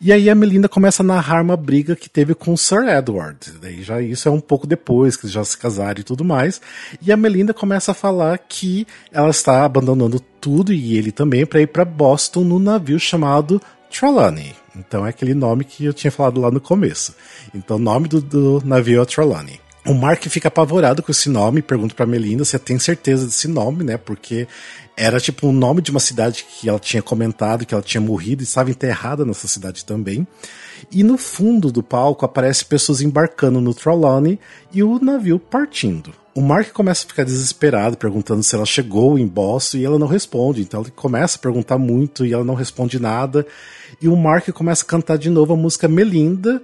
E 0.00 0.12
aí 0.12 0.30
a 0.30 0.34
Melinda 0.34 0.68
começa 0.68 1.02
a 1.02 1.06
narrar 1.06 1.42
uma 1.42 1.56
briga 1.56 1.96
que 1.96 2.08
teve 2.08 2.34
com 2.34 2.52
o 2.52 2.58
Sir 2.58 2.88
Edward. 2.88 3.52
Daí 3.60 3.82
já 3.82 4.00
isso 4.00 4.28
é 4.28 4.32
um 4.32 4.40
pouco 4.40 4.66
depois, 4.66 5.16
que 5.16 5.26
eles 5.26 5.34
já 5.34 5.44
se 5.44 5.56
casaram 5.56 6.00
e 6.00 6.04
tudo 6.04 6.24
mais. 6.24 6.60
E 7.02 7.12
a 7.12 7.16
Melinda 7.16 7.52
começa 7.52 7.92
a 7.92 7.94
falar 7.94 8.38
que 8.38 8.86
ela 9.12 9.30
está 9.30 9.64
abandonando 9.64 10.20
tudo 10.40 10.72
e 10.72 10.96
ele 10.96 11.12
também 11.12 11.44
para 11.44 11.60
ir 11.60 11.66
para 11.66 11.84
Boston 11.84 12.44
no 12.44 12.58
navio 12.58 12.98
chamado 12.98 13.60
Trelawney. 13.90 14.54
Então 14.76 15.04
é 15.04 15.10
aquele 15.10 15.34
nome 15.34 15.64
que 15.64 15.84
eu 15.84 15.92
tinha 15.92 16.10
falado 16.10 16.40
lá 16.40 16.50
no 16.50 16.60
começo. 16.60 17.14
Então 17.54 17.76
o 17.76 17.80
nome 17.80 18.08
do, 18.08 18.20
do 18.20 18.62
navio 18.64 19.02
é 19.02 19.04
Trelawney. 19.04 19.60
O 19.86 19.94
Mark 19.94 20.22
fica 20.26 20.48
apavorado 20.48 21.02
com 21.02 21.10
esse 21.10 21.30
nome, 21.30 21.62
pergunta 21.62 21.94
pra 21.94 22.04
Melinda 22.04 22.44
se 22.44 22.58
tem 22.58 22.78
certeza 22.78 23.24
desse 23.24 23.48
nome, 23.48 23.82
né? 23.82 23.96
Porque 23.96 24.46
era 24.94 25.18
tipo 25.18 25.48
o 25.48 25.52
nome 25.52 25.80
de 25.80 25.90
uma 25.90 26.00
cidade 26.00 26.44
que 26.44 26.68
ela 26.68 26.78
tinha 26.78 27.02
comentado 27.02 27.64
que 27.64 27.72
ela 27.72 27.82
tinha 27.82 28.00
morrido 28.00 28.42
e 28.42 28.44
estava 28.44 28.70
enterrada 28.70 29.24
nessa 29.24 29.48
cidade 29.48 29.84
também. 29.86 30.26
E 30.92 31.02
no 31.02 31.16
fundo 31.16 31.72
do 31.72 31.82
palco 31.82 32.26
aparece 32.26 32.64
pessoas 32.64 33.00
embarcando 33.00 33.60
no 33.60 33.72
Trelawney 33.72 34.38
e 34.70 34.82
o 34.82 34.98
navio 34.98 35.38
partindo. 35.38 36.12
O 36.34 36.42
Mark 36.42 36.72
começa 36.72 37.04
a 37.04 37.08
ficar 37.08 37.24
desesperado, 37.24 37.96
perguntando 37.96 38.42
se 38.42 38.54
ela 38.54 38.66
chegou 38.66 39.18
em 39.18 39.26
Boston 39.26 39.78
e 39.78 39.84
ela 39.86 39.98
não 39.98 40.06
responde. 40.06 40.60
Então 40.60 40.82
ele 40.82 40.90
começa 40.90 41.38
a 41.38 41.40
perguntar 41.40 41.78
muito 41.78 42.26
e 42.26 42.34
ela 42.34 42.44
não 42.44 42.54
responde 42.54 43.00
nada. 43.00 43.46
E 44.00 44.08
o 44.08 44.16
Mark 44.16 44.48
começa 44.50 44.84
a 44.84 44.86
cantar 44.86 45.16
de 45.16 45.30
novo 45.30 45.54
a 45.54 45.56
música 45.56 45.88
Melinda 45.88 46.62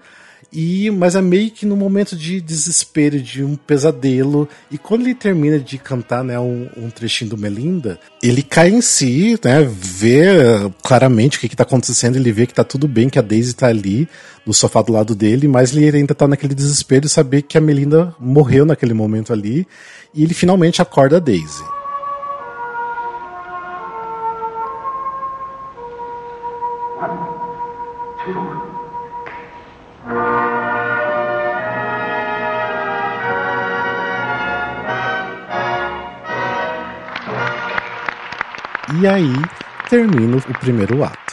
e, 0.58 0.90
mas 0.90 1.14
é 1.14 1.20
meio 1.20 1.50
que 1.50 1.66
no 1.66 1.76
momento 1.76 2.16
de 2.16 2.40
desespero, 2.40 3.20
de 3.20 3.44
um 3.44 3.56
pesadelo. 3.56 4.48
E 4.70 4.78
quando 4.78 5.02
ele 5.02 5.14
termina 5.14 5.58
de 5.58 5.76
cantar 5.76 6.24
né, 6.24 6.38
um, 6.38 6.66
um 6.74 6.88
trechinho 6.88 7.28
do 7.28 7.36
Melinda, 7.36 8.00
ele 8.22 8.42
cai 8.42 8.70
em 8.70 8.80
si, 8.80 9.38
né, 9.44 9.62
vê 9.70 10.24
claramente 10.82 11.36
o 11.36 11.40
que 11.40 11.46
está 11.48 11.62
acontecendo, 11.62 12.16
ele 12.16 12.32
vê 12.32 12.46
que 12.46 12.52
está 12.52 12.64
tudo 12.64 12.88
bem, 12.88 13.10
que 13.10 13.18
a 13.18 13.22
Daisy 13.22 13.50
está 13.50 13.66
ali 13.66 14.08
no 14.46 14.54
sofá 14.54 14.80
do 14.80 14.94
lado 14.94 15.14
dele, 15.14 15.46
mas 15.46 15.76
ele 15.76 15.94
ainda 15.94 16.12
está 16.12 16.26
naquele 16.26 16.54
desespero 16.54 17.02
de 17.02 17.10
saber 17.10 17.42
que 17.42 17.58
a 17.58 17.60
Melinda 17.60 18.14
morreu 18.18 18.64
naquele 18.64 18.94
momento 18.94 19.34
ali. 19.34 19.68
E 20.14 20.22
ele 20.22 20.32
finalmente 20.32 20.80
acorda 20.80 21.18
a 21.18 21.20
Daisy. 21.20 21.64
E 38.98 39.06
aí 39.06 39.34
termina 39.90 40.38
o 40.38 40.54
primeiro 40.54 41.04
ato. 41.04 41.25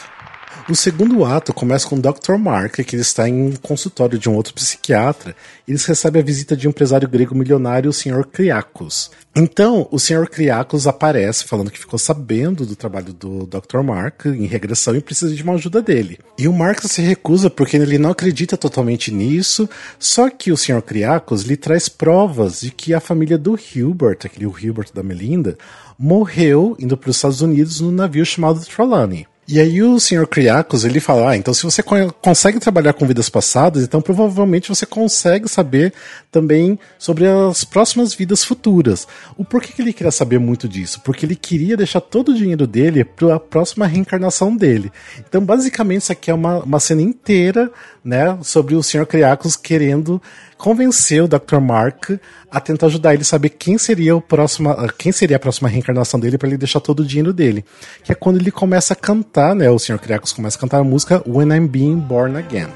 O 0.66 0.74
segundo 0.74 1.26
ato 1.26 1.52
começa 1.52 1.86
com 1.86 1.96
o 1.96 2.00
Dr. 2.00 2.38
Mark, 2.38 2.76
que 2.76 2.96
ele 2.96 3.02
está 3.02 3.28
em 3.28 3.48
um 3.48 3.52
consultório 3.56 4.18
de 4.18 4.30
um 4.30 4.34
outro 4.34 4.54
psiquiatra. 4.54 5.36
Eles 5.68 5.84
recebem 5.84 6.22
a 6.22 6.24
visita 6.24 6.56
de 6.56 6.66
um 6.66 6.70
empresário 6.70 7.06
grego 7.06 7.34
milionário, 7.34 7.90
o 7.90 7.92
Sr. 7.92 8.24
Kriakos. 8.32 9.10
Então, 9.36 9.86
o 9.90 9.98
Sr. 9.98 10.26
Kriakos 10.26 10.86
aparece 10.86 11.44
falando 11.44 11.70
que 11.70 11.78
ficou 11.78 11.98
sabendo 11.98 12.64
do 12.64 12.74
trabalho 12.74 13.12
do 13.12 13.46
Dr. 13.46 13.82
Mark 13.82 14.24
em 14.24 14.46
regressão 14.46 14.96
e 14.96 15.02
precisa 15.02 15.34
de 15.34 15.42
uma 15.42 15.52
ajuda 15.52 15.82
dele. 15.82 16.18
E 16.38 16.48
o 16.48 16.52
Mark 16.52 16.80
se 16.84 17.02
recusa 17.02 17.50
porque 17.50 17.76
ele 17.76 17.98
não 17.98 18.12
acredita 18.12 18.56
totalmente 18.56 19.12
nisso, 19.12 19.68
só 19.98 20.30
que 20.30 20.50
o 20.50 20.56
Sr. 20.56 20.80
Kriakos 20.80 21.42
lhe 21.42 21.58
traz 21.58 21.90
provas 21.90 22.62
de 22.62 22.70
que 22.70 22.94
a 22.94 23.00
família 23.00 23.36
do 23.36 23.54
Hilbert, 23.54 24.20
aquele 24.24 24.46
Hilbert 24.46 24.88
da 24.94 25.02
Melinda, 25.02 25.58
morreu 25.98 26.74
indo 26.80 26.96
para 26.96 27.10
os 27.10 27.16
Estados 27.16 27.42
Unidos 27.42 27.80
no 27.80 27.92
navio 27.92 28.24
chamado 28.24 28.64
Trelawney. 28.64 29.26
E 29.46 29.60
aí 29.60 29.82
o 29.82 30.00
Sr. 30.00 30.26
Kriakos, 30.26 30.84
ele 30.84 31.00
fala, 31.00 31.30
ah, 31.30 31.36
então 31.36 31.52
se 31.52 31.62
você 31.64 31.82
consegue 31.82 32.58
trabalhar 32.58 32.94
com 32.94 33.06
vidas 33.06 33.28
passadas, 33.28 33.82
então 33.82 34.00
provavelmente 34.00 34.70
você 34.70 34.86
consegue 34.86 35.48
saber 35.48 35.92
também 36.32 36.78
sobre 36.98 37.26
as 37.28 37.62
próximas 37.62 38.14
vidas 38.14 38.42
futuras. 38.42 39.06
O 39.36 39.44
porquê 39.44 39.72
que 39.74 39.82
ele 39.82 39.92
queria 39.92 40.10
saber 40.10 40.38
muito 40.38 40.66
disso? 40.66 41.00
Porque 41.02 41.26
ele 41.26 41.36
queria 41.36 41.76
deixar 41.76 42.00
todo 42.00 42.30
o 42.30 42.34
dinheiro 42.34 42.66
dele 42.66 43.04
para 43.04 43.34
a 43.34 43.40
próxima 43.40 43.86
reencarnação 43.86 44.56
dele. 44.56 44.90
Então 45.28 45.44
basicamente 45.44 46.02
isso 46.02 46.12
aqui 46.12 46.30
é 46.30 46.34
uma, 46.34 46.60
uma 46.60 46.80
cena 46.80 47.02
inteira, 47.02 47.70
né, 48.02 48.38
sobre 48.42 48.74
o 48.74 48.82
Sr. 48.82 49.06
Kriakos 49.06 49.56
querendo 49.56 50.22
convencer 50.64 51.22
o 51.22 51.28
Dr. 51.28 51.60
Mark 51.60 52.12
a 52.50 52.58
tentar 52.58 52.86
ajudar 52.86 53.12
ele 53.12 53.20
a 53.20 53.24
saber 53.26 53.50
quem 53.50 53.76
seria 53.76 54.16
o 54.16 54.20
próximo, 54.22 54.74
quem 54.96 55.12
seria 55.12 55.36
a 55.36 55.38
próxima 55.38 55.68
reencarnação 55.68 56.18
dele 56.18 56.38
para 56.38 56.48
ele 56.48 56.56
deixar 56.56 56.80
todo 56.80 57.00
o 57.00 57.04
dinheiro 57.04 57.34
dele. 57.34 57.62
Que 58.02 58.12
é 58.12 58.14
quando 58.14 58.40
ele 58.40 58.50
começa 58.50 58.94
a 58.94 58.96
cantar, 58.96 59.54
né? 59.54 59.68
O 59.68 59.78
Sr. 59.78 59.98
Kriakos 59.98 60.32
começa 60.32 60.56
a 60.56 60.60
cantar 60.60 60.80
a 60.80 60.84
música 60.84 61.22
When 61.26 61.54
I'm 61.54 61.68
Being 61.68 61.98
Born 61.98 62.38
Again. 62.38 62.68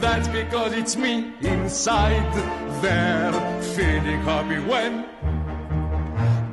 That's 0.00 0.28
because 0.28 0.74
it's 0.78 0.96
me 0.96 1.30
inside 1.42 2.24
there, 2.80 3.34
feeling 3.74 4.22
happy 4.22 4.58
when 4.60 5.04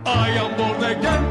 I 0.06 0.32
am 0.38 0.54
born 0.58 0.84
again. 0.84 1.24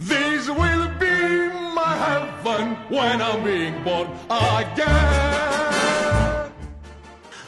This 0.00 0.48
will 0.48 0.88
be 0.98 1.50
my 1.74 1.96
heaven 1.98 2.78
when 2.88 3.20
I'm 3.20 3.44
being 3.44 3.74
born 3.84 4.08
again. 4.30 5.55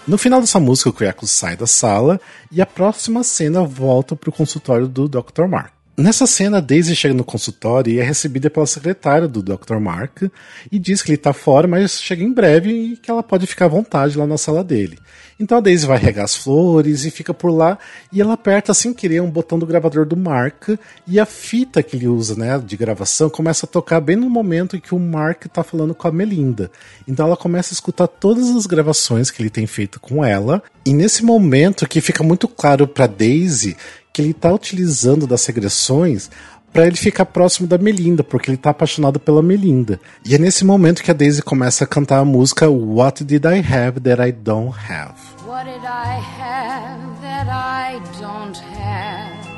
No 0.09 0.16
final 0.16 0.40
dessa 0.40 0.59
música, 0.59 0.88
o 0.88 0.92
Kriakos 0.92 1.31
sai 1.31 1.55
da 1.55 1.66
sala 1.66 2.18
e 2.51 2.62
a 2.62 2.66
próxima 2.66 3.23
cena 3.23 3.62
volta 3.62 4.16
para 4.16 4.31
o 4.31 4.33
consultório 4.33 4.88
do 4.88 5.07
Dr. 5.07 5.47
Mark. 5.47 5.78
Nessa 5.99 6.29
cena, 6.29 6.63
Daisy 6.63 6.95
chega 6.95 7.13
no 7.13 7.25
consultório 7.25 7.93
e 7.93 7.99
é 7.99 8.05
recebida 8.05 8.49
pela 8.49 8.67
secretária 8.67 9.27
do 9.27 9.43
Dr. 9.43 9.81
Mark 9.81 10.23
e 10.71 10.79
diz 10.79 11.03
que 11.03 11.11
ele 11.11 11.17
está 11.17 11.33
fora, 11.33 11.67
mas 11.67 12.01
chega 12.01 12.23
em 12.23 12.33
breve 12.33 12.71
e 12.71 12.97
que 12.97 13.11
ela 13.11 13.21
pode 13.21 13.49
ficar 13.49 13.65
à 13.65 13.69
vontade 13.69 14.17
lá 14.17 14.25
na 14.25 14.39
sala 14.39 14.63
dele. 14.63 14.97
Então 15.41 15.59
a 15.59 15.61
Daisy 15.61 15.87
vai 15.87 15.99
regar 15.99 16.25
as 16.25 16.37
flores 16.37 17.05
e 17.05 17.11
fica 17.11 17.35
por 17.35 17.51
lá 17.51 17.79
e 18.13 18.21
ela 18.21 18.35
aperta 18.35 18.73
sem 18.75 18.93
querer 18.93 19.21
um 19.23 19.31
botão 19.31 19.59
do 19.59 19.67
gravador 19.67 20.05
do 20.07 20.17
Mark 20.17 20.69
e 21.07 21.19
a 21.19 21.27
fita 21.27 21.83
que 21.83 21.97
ele 21.97 22.09
usa, 22.09 22.37
né, 22.37 22.59
de 22.59 22.77
gravação 22.77 23.31
começa 23.31 23.67
a 23.67 23.69
tocar 23.69 24.01
bem 24.01 24.17
no 24.17 24.31
momento 24.31 24.77
em 24.77 24.81
que 24.81 24.95
o 24.95 24.99
Mark 25.01 25.47
está 25.47 25.63
falando 25.63 25.95
com 25.95 26.09
a 26.09 26.13
Melinda. 26.13 26.71
Então 27.07 27.27
ela 27.27 27.37
começa 27.37 27.73
a 27.73 27.77
escutar 27.77 28.07
todas 28.09 28.49
as 28.51 28.67
gravações 28.67 29.31
que 29.31 29.41
ele 29.43 29.51
tem 29.51 29.67
feito 29.67 30.01
com 30.01 30.25
ela 30.25 30.63
e 30.85 30.93
nesse 30.93 31.25
momento 31.25 31.89
que 31.89 32.01
fica 32.01 32.25
muito 32.25 32.49
claro 32.49 32.89
para 32.89 33.07
Daisy 33.07 33.77
que 34.12 34.23
ele 34.23 34.31
está 34.31 34.53
utilizando 34.53 35.27
das 35.27 35.44
regressões 35.47 36.31
para 36.73 36.87
ele 36.87 36.97
ficar 36.97 37.25
próximo 37.25 37.66
da 37.66 37.79
Melinda, 37.79 38.23
porque 38.23 38.51
ele 38.51 38.57
tá 38.57 38.71
apaixonado 38.71 39.18
pela 39.18 39.42
Melinda. 39.42 39.99
E 40.25 40.35
é 40.35 40.38
nesse 40.38 40.64
momento 40.64 41.03
que 41.03 41.11
a 41.11 41.14
Daisy 41.14 41.42
começa 41.42 41.85
a 41.85 41.87
cantar 41.87 42.18
a 42.18 42.25
música 42.25 42.68
What 42.68 43.25
Did 43.25 43.44
I 43.44 43.59
Have 43.59 44.01
That 44.01 44.23
I 44.23 44.33
Don't 44.33 44.75
Have? 44.88 45.14
What 45.47 45.64
did 45.64 45.83
I 45.83 46.21
have 46.21 47.21
that 47.23 47.49
I 47.49 48.01
don't 48.21 48.59
have? 48.77 49.49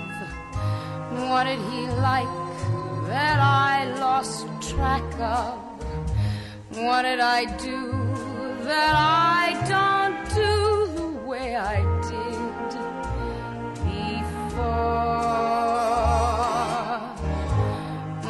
What 1.28 1.46
did 1.46 1.58
he 1.70 1.88
like 2.00 2.28
that 3.08 3.40
I 3.40 3.98
lost 3.98 4.46
track 4.60 5.02
of? 5.20 5.58
What 6.78 7.02
did 7.02 7.18
I 7.20 7.46
do 7.58 7.92
that 8.64 8.94
I 8.94 9.56
don't 9.68 10.16
do 10.34 10.86
the 10.94 11.28
way 11.28 11.56
I 11.56 11.82
did 11.82 11.99
before? 14.60 16.38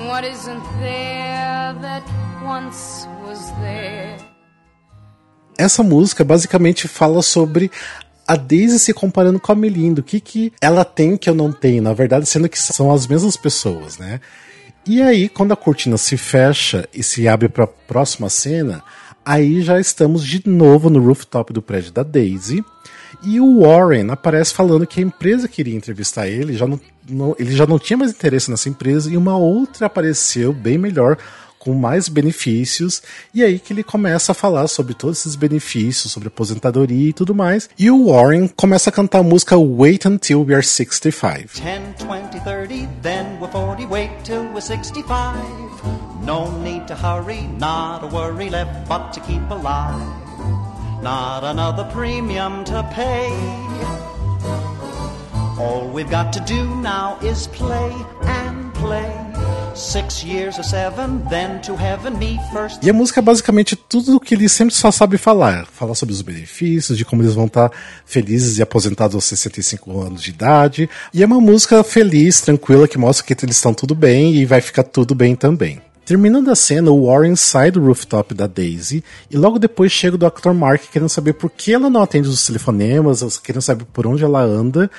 What 0.09 0.25
isn't 0.25 0.63
there 0.81 1.75
that 1.81 2.05
once 2.45 3.07
was 3.27 3.51
there? 3.61 4.17
Essa 5.59 5.83
música 5.83 6.25
basicamente 6.25 6.89
fala 6.89 7.21
sobre 7.23 7.71
a 8.27 8.37
Daisy 8.37 8.79
se 8.79 8.95
comparando 8.95 9.39
com 9.41 9.53
a 9.53 9.55
Melinda. 9.55 10.01
O 10.01 10.05
que, 10.05 10.21
que 10.21 10.53
ela 10.61 10.85
tem 10.85 11.17
que 11.17 11.29
eu 11.29 11.35
não 11.35 11.53
tenho? 11.53 11.83
Na 11.83 11.93
verdade, 11.93 12.27
sendo 12.27 12.49
que 12.49 12.59
são 12.59 12.93
as 12.93 13.07
mesmas 13.07 13.37
pessoas, 13.37 13.99
né? 13.99 14.21
E 14.87 15.03
aí, 15.03 15.29
quando 15.29 15.53
a 15.53 15.57
cortina 15.57 15.99
se 15.99 16.17
fecha 16.17 16.89
e 16.95 17.03
se 17.03 17.29
abre 17.29 17.49
para 17.49 17.65
a 17.65 17.67
próxima 17.67 18.31
cena, 18.31 18.83
aí 19.25 19.61
já 19.61 19.79
estamos 19.79 20.25
de 20.25 20.49
novo 20.49 20.89
no 20.89 21.05
rooftop 21.05 21.53
do 21.53 21.61
prédio 21.61 21.93
da 21.93 22.03
Daisy. 22.03 22.65
E 23.23 23.41
o 23.41 23.61
Warren 23.61 24.11
aparece 24.11 24.55
falando 24.55 24.87
que 24.87 25.01
a 25.01 25.03
empresa 25.03 25.47
queria 25.47 25.77
entrevistar 25.77 26.27
ele, 26.27 26.57
já 26.57 26.67
não, 26.67 26.81
não, 27.09 27.37
ele 27.39 27.55
já 27.55 27.67
não 27.67 27.79
tinha 27.79 27.97
mais 27.97 28.11
interesse 28.11 28.51
nessa 28.51 28.69
empresa, 28.69 29.11
e 29.11 29.17
uma 29.17 29.37
outra 29.37 29.87
apareceu 29.87 30.53
bem 30.53 30.79
melhor, 30.79 31.19
com 31.61 31.75
mais 31.75 32.09
benefícios, 32.09 33.03
e 33.35 33.45
aí 33.45 33.59
que 33.59 33.73
ele 33.75 33.85
começa 33.85 34.33
a 34.33 34.35
falar 34.35 34.67
sobre 34.67 34.95
todos 34.95 35.21
esses 35.21 35.37
benefícios, 35.37 36.11
sobre 36.11 36.29
aposentadoria 36.29 37.11
e 37.11 37.13
tudo 37.13 37.35
mais. 37.35 37.69
E 37.79 37.91
o 37.91 38.07
Warren 38.07 38.49
começa 38.49 38.89
a 38.89 38.93
cantar 38.93 39.19
a 39.19 39.23
música 39.23 39.59
Wait 39.59 40.07
Until 40.07 40.43
We 40.43 40.55
Are 40.55 40.67
65. 40.67 41.61
10, 41.61 41.97
20, 41.99 42.41
30, 42.41 42.89
then 43.03 43.39
we're 43.39 43.53
40, 43.53 43.87
wait 43.87 44.11
till 44.25 44.45
we're 44.55 44.63
65. 44.63 45.37
No 46.25 46.51
need 46.63 46.87
to 46.87 46.95
hurry, 46.95 47.43
not 47.59 48.05
a 48.05 48.07
worry 48.07 48.49
left 48.49 48.89
but 48.89 49.13
to 49.13 49.21
keep 49.21 49.43
alive. 49.51 50.30
Not 51.03 51.45
another 51.45 51.85
premium 51.93 52.65
to 52.65 52.83
pay. 52.95 53.31
All 55.59 55.89
we've 55.93 56.11
got 56.11 56.33
to 56.33 56.41
do 56.41 56.65
now 56.77 57.19
is 57.23 57.47
play 57.49 57.93
and 58.25 58.73
play. 58.75 59.13
Six 59.75 60.25
years 60.25 60.59
or 60.59 60.63
seven, 60.63 61.23
then 61.29 61.61
to 61.63 61.75
heaven 61.75 62.19
me 62.19 62.39
first. 62.53 62.83
E 62.83 62.91
a 62.91 62.93
música 62.93 63.21
é 63.21 63.23
basicamente 63.23 63.77
tudo 63.77 64.17
o 64.17 64.21
que 64.21 64.35
ele 64.35 64.49
sempre 64.49 64.75
só 64.75 64.91
sabe 64.91 65.17
falar. 65.17 65.67
Falar 65.67 65.95
sobre 65.95 66.15
os 66.15 66.23
benefícios, 66.23 66.99
de 66.99 67.05
como 67.05 67.23
eles 67.23 67.35
vão 67.35 67.47
estar 67.47 67.71
felizes 68.05 68.59
e 68.59 68.63
aposentados 68.63 69.15
aos 69.15 69.25
65 69.25 70.01
anos 70.01 70.23
de 70.23 70.31
idade. 70.31 70.91
E 71.15 71.23
é 71.23 71.27
uma 71.27 71.41
música 71.41 71.83
feliz, 71.85 72.41
tranquila, 72.41 72.89
que 72.89 72.99
mostra 72.99 73.25
que 73.25 73.45
eles 73.45 73.57
estão 73.57 73.73
tudo 73.73 73.95
bem 73.95 74.35
e 74.35 74.45
vai 74.45 74.61
ficar 74.61 74.83
tudo 74.83 75.15
bem 75.15 75.35
também. 75.35 75.81
Terminando 76.11 76.51
a 76.51 76.57
cena, 76.57 76.91
o 76.91 77.07
Warren 77.07 77.37
sai 77.37 77.71
do 77.71 77.81
rooftop 77.81 78.35
da 78.35 78.49
Daisy 78.49 79.05
e 79.31 79.37
logo 79.37 79.61
depois 79.61 79.93
chega 79.93 80.17
o 80.17 80.19
Dr. 80.19 80.51
Mark 80.53 80.83
querendo 80.91 81.09
saber 81.09 81.35
por 81.35 81.49
que 81.49 81.73
ela 81.73 81.89
não 81.89 82.03
atende 82.03 82.29
os 82.29 82.45
telefonemas, 82.45 83.39
querendo 83.39 83.63
saber 83.63 83.85
por 83.93 84.09
onde 84.09 84.25
ela 84.25 84.43
anda. 84.43 84.91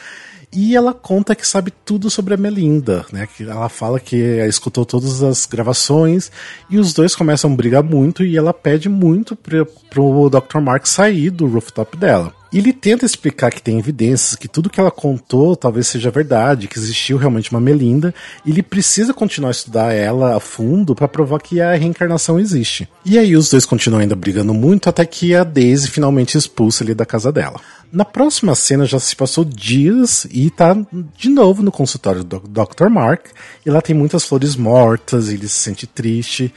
E 0.54 0.74
ela 0.74 0.93
conta 0.93 1.36
que 1.36 1.45
sabe 1.45 1.69
tudo 1.84 2.10
sobre 2.10 2.34
a 2.34 2.38
Melinda, 2.38 3.06
né? 3.12 3.28
Que 3.28 3.43
ela 3.43 3.67
fala 3.67 4.00
que 4.00 4.15
escutou 4.47 4.86
todas 4.86 5.21
as 5.21 5.45
gravações 5.45 6.32
e 6.69 6.80
os 6.80 6.93
dois 6.93 7.13
começam 7.13 7.52
a 7.52 7.56
brigar 7.58 7.84
muito 7.84 8.24
e 8.24 8.38
ela 8.38 8.54
pede 8.54 8.88
muito 8.88 9.36
pro, 9.36 9.65
pro 9.89 10.30
Dr. 10.30 10.62
Mark 10.62 10.86
sair 10.86 11.30
do 11.30 11.45
rooftop 11.45 11.97
dela. 11.97 12.34
Ele 12.53 12.73
tenta 12.73 13.05
explicar 13.05 13.49
que 13.49 13.61
tem 13.61 13.79
evidências, 13.79 14.35
que 14.35 14.47
tudo 14.47 14.69
que 14.69 14.79
ela 14.79 14.91
contou 14.91 15.55
talvez 15.55 15.87
seja 15.87 16.11
verdade, 16.11 16.67
que 16.67 16.77
existiu 16.77 17.17
realmente 17.17 17.49
uma 17.49 17.61
Melinda, 17.61 18.13
e 18.45 18.51
ele 18.51 18.61
precisa 18.61 19.13
continuar 19.13 19.49
a 19.49 19.51
estudar 19.51 19.93
ela 19.93 20.35
a 20.35 20.39
fundo 20.39 20.93
para 20.93 21.07
provar 21.07 21.39
que 21.39 21.61
a 21.61 21.73
reencarnação 21.73 22.39
existe. 22.39 22.89
E 23.05 23.17
aí 23.17 23.35
os 23.35 23.49
dois 23.49 23.65
continuam 23.65 24.01
ainda 24.01 24.15
brigando 24.15 24.53
muito 24.53 24.89
até 24.89 25.05
que 25.05 25.33
a 25.33 25.43
Daisy 25.43 25.89
finalmente 25.89 26.37
expulsa 26.37 26.83
ele 26.83 26.93
da 26.93 27.05
casa 27.05 27.31
dela. 27.31 27.59
Na 27.91 28.05
próxima 28.05 28.53
cena 28.55 28.85
já 28.85 28.99
se 28.99 29.15
passou 29.15 29.45
dias 29.45 30.25
e 30.29 30.49
tá 30.49 30.75
de 31.17 31.29
novo 31.29 31.63
no 31.63 31.71
consultório 31.71 32.23
do 32.23 32.39
Dr. 32.39 32.89
Mark, 32.89 33.27
e 33.65 33.69
lá 33.69 33.81
tem 33.81 33.95
muitas 33.95 34.25
flores 34.25 34.55
mortas, 34.55 35.29
ele 35.29 35.47
se 35.47 35.55
sente 35.55 35.87
triste. 35.87 36.53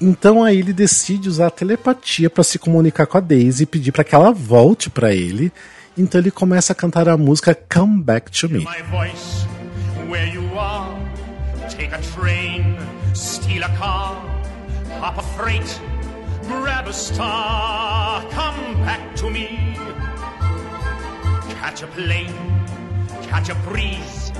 Então 0.00 0.42
aí 0.42 0.58
ele 0.58 0.72
decide 0.72 1.28
usar 1.28 1.48
a 1.48 1.50
telepatia 1.50 2.30
para 2.30 2.42
se 2.42 2.58
comunicar 2.58 3.06
com 3.06 3.18
a 3.18 3.20
Daisy 3.20 3.64
e 3.64 3.66
pedir 3.66 3.92
para 3.92 4.02
que 4.02 4.14
ela 4.14 4.32
volte 4.32 4.88
para 4.88 5.14
ele. 5.14 5.52
Então 5.96 6.18
ele 6.18 6.30
começa 6.30 6.72
a 6.72 6.76
cantar 6.76 7.06
a 7.06 7.18
música 7.18 7.54
Come 7.54 8.02
Back 8.02 8.30
to 8.30 8.48
Me. 8.48 8.64
Catch 21.60 21.82
a 21.82 21.86
plane, 21.88 22.34
catch 23.28 23.50
a 23.50 23.54
breeze 23.54 24.32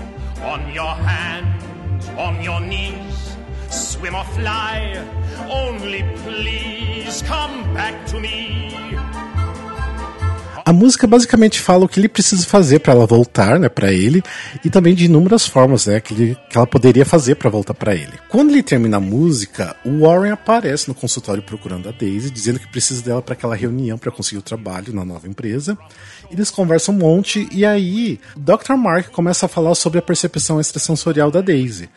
on 0.42 0.72
your 0.72 0.94
hands, 0.94 2.08
on 2.16 2.42
your 2.42 2.60
knees. 2.60 3.39
Swim 3.70 4.14
or 4.14 4.24
fly, 4.24 5.02
only 5.48 6.02
please 6.24 7.22
come 7.22 7.72
back 7.74 7.94
to 8.10 8.20
me. 8.20 8.70
A 10.64 10.72
música 10.72 11.06
basicamente 11.06 11.58
fala 11.58 11.84
o 11.84 11.88
que 11.88 11.98
ele 11.98 12.08
precisa 12.08 12.46
fazer 12.46 12.78
para 12.78 12.92
ela 12.92 13.04
voltar, 13.04 13.58
né, 13.58 13.68
para 13.68 13.92
ele, 13.92 14.22
e 14.64 14.70
também 14.70 14.94
de 14.94 15.06
inúmeras 15.06 15.44
formas, 15.44 15.86
né, 15.86 15.98
que, 15.98 16.14
ele, 16.14 16.36
que 16.48 16.56
ela 16.56 16.66
poderia 16.66 17.04
fazer 17.04 17.34
para 17.34 17.50
voltar 17.50 17.74
para 17.74 17.94
ele. 17.94 18.12
Quando 18.28 18.50
ele 18.50 18.62
termina 18.62 18.98
a 18.98 19.00
música, 19.00 19.74
o 19.84 20.02
Warren 20.02 20.30
aparece 20.30 20.86
no 20.86 20.94
consultório 20.94 21.42
procurando 21.42 21.88
a 21.88 21.92
Daisy, 21.92 22.30
dizendo 22.30 22.60
que 22.60 22.68
precisa 22.68 23.02
dela 23.02 23.20
para 23.20 23.32
aquela 23.32 23.56
reunião 23.56 23.98
para 23.98 24.12
conseguir 24.12 24.38
o 24.38 24.42
trabalho 24.42 24.92
na 24.92 25.04
nova 25.04 25.26
empresa. 25.26 25.76
Eles 26.30 26.50
conversam 26.50 26.94
um 26.94 26.98
monte 26.98 27.48
e 27.50 27.64
aí 27.64 28.20
Dr. 28.36 28.74
Mark 28.76 29.10
começa 29.10 29.46
a 29.46 29.48
falar 29.48 29.74
sobre 29.74 29.98
a 29.98 30.02
percepção 30.02 30.60
extrasensorial 30.60 31.32
da 31.32 31.40
Daisy. 31.40 31.88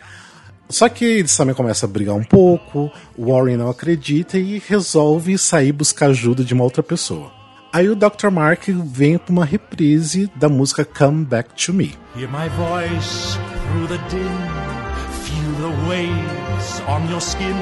Só 0.73 0.89
que 0.89 1.05
eles 1.05 1.37
também 1.37 1.53
começam 1.53 1.87
a 1.87 1.91
brigar 1.93 2.15
um 2.15 2.23
pouco, 2.23 2.91
o 3.15 3.31
Warren 3.31 3.57
não 3.57 3.69
acredita 3.69 4.39
e 4.39 4.57
resolve 4.57 5.37
sair 5.37 5.71
buscar 5.71 6.07
ajuda 6.07 6.43
de 6.43 6.55
uma 6.55 6.63
outra 6.63 6.81
pessoa. 6.81 7.31
Aí 7.71 7.87
o 7.87 7.95
Dr. 7.95 8.31
Mark 8.31 8.69
vem 8.83 9.19
para 9.19 9.31
uma 9.31 9.45
reprise 9.45 10.31
da 10.35 10.49
música 10.49 10.83
Come 10.83 11.25
Back 11.25 11.53
to 11.63 11.73
Me. 11.73 11.93
Hear 12.15 12.27
my 12.27 12.49
voice 12.49 13.37
through 13.69 13.87
the 13.87 13.99
din, 14.09 14.27
feel 15.21 15.53
the 15.61 15.87
waves 15.87 16.81
on 16.87 17.07
your 17.07 17.21
skin, 17.21 17.53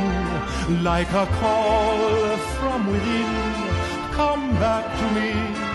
like 0.82 1.12
a 1.14 1.28
call 1.42 2.38
from 2.62 2.94
within. 2.94 3.28
Come 4.16 4.54
back 4.58 4.86
to 4.86 5.04
me. 5.14 5.72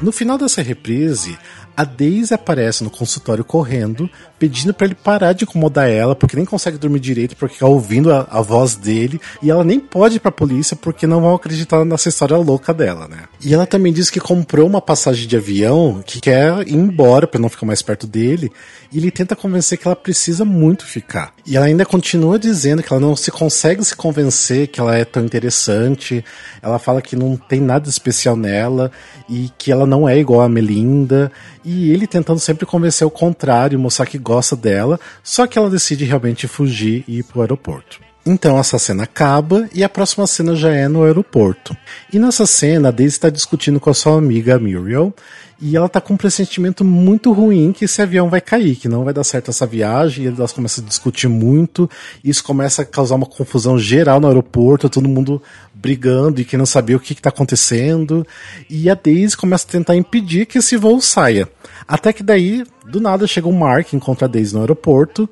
No 0.00 0.12
final 0.12 0.38
dessa 0.38 0.62
reprise, 0.62 1.36
a 1.78 1.84
Daisy 1.84 2.34
aparece 2.34 2.82
no 2.82 2.90
consultório 2.90 3.44
correndo, 3.44 4.10
pedindo 4.36 4.74
para 4.74 4.88
ele 4.88 4.96
parar 4.96 5.32
de 5.32 5.44
incomodar 5.44 5.88
ela, 5.88 6.16
porque 6.16 6.34
nem 6.34 6.44
consegue 6.44 6.76
dormir 6.76 6.98
direito, 6.98 7.36
porque 7.36 7.60
tá 7.60 7.68
ouvindo 7.68 8.12
a, 8.12 8.26
a, 8.28 8.42
voz 8.42 8.74
dele, 8.74 9.20
e 9.40 9.48
ela 9.48 9.62
nem 9.62 9.78
pode 9.78 10.16
ir 10.16 10.18
pra 10.18 10.32
polícia 10.32 10.74
porque 10.74 11.06
não 11.06 11.20
vão 11.20 11.36
acreditar 11.36 11.84
nessa 11.84 12.08
história 12.08 12.36
louca 12.36 12.74
dela, 12.74 13.06
né? 13.06 13.18
E 13.40 13.54
ela 13.54 13.64
também 13.64 13.92
diz 13.92 14.10
que 14.10 14.18
comprou 14.18 14.66
uma 14.66 14.82
passagem 14.82 15.28
de 15.28 15.36
avião, 15.36 16.02
que 16.04 16.20
quer 16.20 16.66
ir 16.66 16.74
embora 16.74 17.28
para 17.28 17.40
não 17.40 17.48
ficar 17.48 17.64
mais 17.64 17.80
perto 17.80 18.08
dele, 18.08 18.50
e 18.90 18.98
ele 18.98 19.12
tenta 19.12 19.36
convencer 19.36 19.78
que 19.78 19.86
ela 19.86 19.94
precisa 19.94 20.44
muito 20.44 20.84
ficar. 20.84 21.32
E 21.46 21.56
ela 21.56 21.66
ainda 21.66 21.86
continua 21.86 22.40
dizendo 22.40 22.82
que 22.82 22.92
ela 22.92 23.00
não 23.00 23.14
se 23.14 23.30
consegue 23.30 23.84
se 23.84 23.94
convencer 23.94 24.66
que 24.66 24.80
ela 24.80 24.96
é 24.96 25.04
tão 25.04 25.24
interessante, 25.24 26.24
ela 26.60 26.80
fala 26.80 27.00
que 27.00 27.14
não 27.14 27.36
tem 27.36 27.60
nada 27.60 27.88
especial 27.88 28.34
nela, 28.34 28.90
e 29.28 29.48
que 29.56 29.70
ela 29.70 29.86
não 29.86 30.08
é 30.08 30.18
igual 30.18 30.40
a 30.40 30.48
Melinda, 30.48 31.30
e 31.70 31.90
ele 31.90 32.06
tentando 32.06 32.40
sempre 32.40 32.64
convencer 32.64 33.06
o 33.06 33.10
contrário, 33.10 33.78
mostrar 33.78 34.06
que 34.06 34.16
gosta 34.16 34.56
dela, 34.56 34.98
só 35.22 35.46
que 35.46 35.58
ela 35.58 35.68
decide 35.68 36.06
realmente 36.06 36.48
fugir 36.48 37.04
e 37.06 37.18
ir 37.18 37.22
pro 37.22 37.42
aeroporto. 37.42 38.00
Então 38.24 38.58
essa 38.58 38.78
cena 38.78 39.02
acaba 39.02 39.68
e 39.74 39.84
a 39.84 39.88
próxima 39.88 40.26
cena 40.26 40.56
já 40.56 40.70
é 40.70 40.88
no 40.88 41.04
aeroporto. 41.04 41.76
E 42.10 42.18
nessa 42.18 42.46
cena 42.46 42.88
a 42.88 42.90
Daisy 42.90 43.16
está 43.16 43.28
discutindo 43.28 43.78
com 43.78 43.90
a 43.90 43.94
sua 43.94 44.16
amiga 44.16 44.58
Muriel 44.58 45.14
e 45.60 45.76
ela 45.76 45.88
tá 45.88 46.00
com 46.00 46.14
um 46.14 46.16
pressentimento 46.16 46.84
muito 46.84 47.32
ruim 47.32 47.72
que 47.72 47.84
esse 47.84 48.00
avião 48.00 48.30
vai 48.30 48.40
cair, 48.40 48.76
que 48.76 48.88
não 48.88 49.04
vai 49.04 49.12
dar 49.12 49.24
certo 49.24 49.50
essa 49.50 49.66
viagem, 49.66 50.24
e 50.24 50.28
elas 50.28 50.52
começam 50.52 50.84
a 50.84 50.86
discutir 50.86 51.28
muito, 51.28 51.90
isso 52.22 52.44
começa 52.44 52.82
a 52.82 52.84
causar 52.84 53.16
uma 53.16 53.26
confusão 53.26 53.78
geral 53.78 54.20
no 54.20 54.28
aeroporto, 54.28 54.88
todo 54.88 55.08
mundo 55.08 55.42
brigando 55.80 56.40
e 56.40 56.44
que 56.44 56.56
não 56.56 56.66
sabia 56.66 56.96
o 56.96 57.00
que 57.00 57.12
está 57.12 57.28
acontecendo, 57.28 58.26
e 58.68 58.90
a 58.90 58.94
Daisy 58.94 59.36
começa 59.36 59.66
a 59.66 59.70
tentar 59.70 59.96
impedir 59.96 60.46
que 60.46 60.58
esse 60.58 60.76
voo 60.76 61.00
saia. 61.00 61.48
Até 61.86 62.12
que 62.12 62.22
daí, 62.22 62.64
do 62.86 63.00
nada, 63.00 63.26
chega 63.26 63.48
o 63.48 63.52
Mark, 63.52 63.92
encontra 63.92 64.26
a 64.26 64.28
Daisy 64.28 64.54
no 64.54 64.60
aeroporto, 64.60 65.28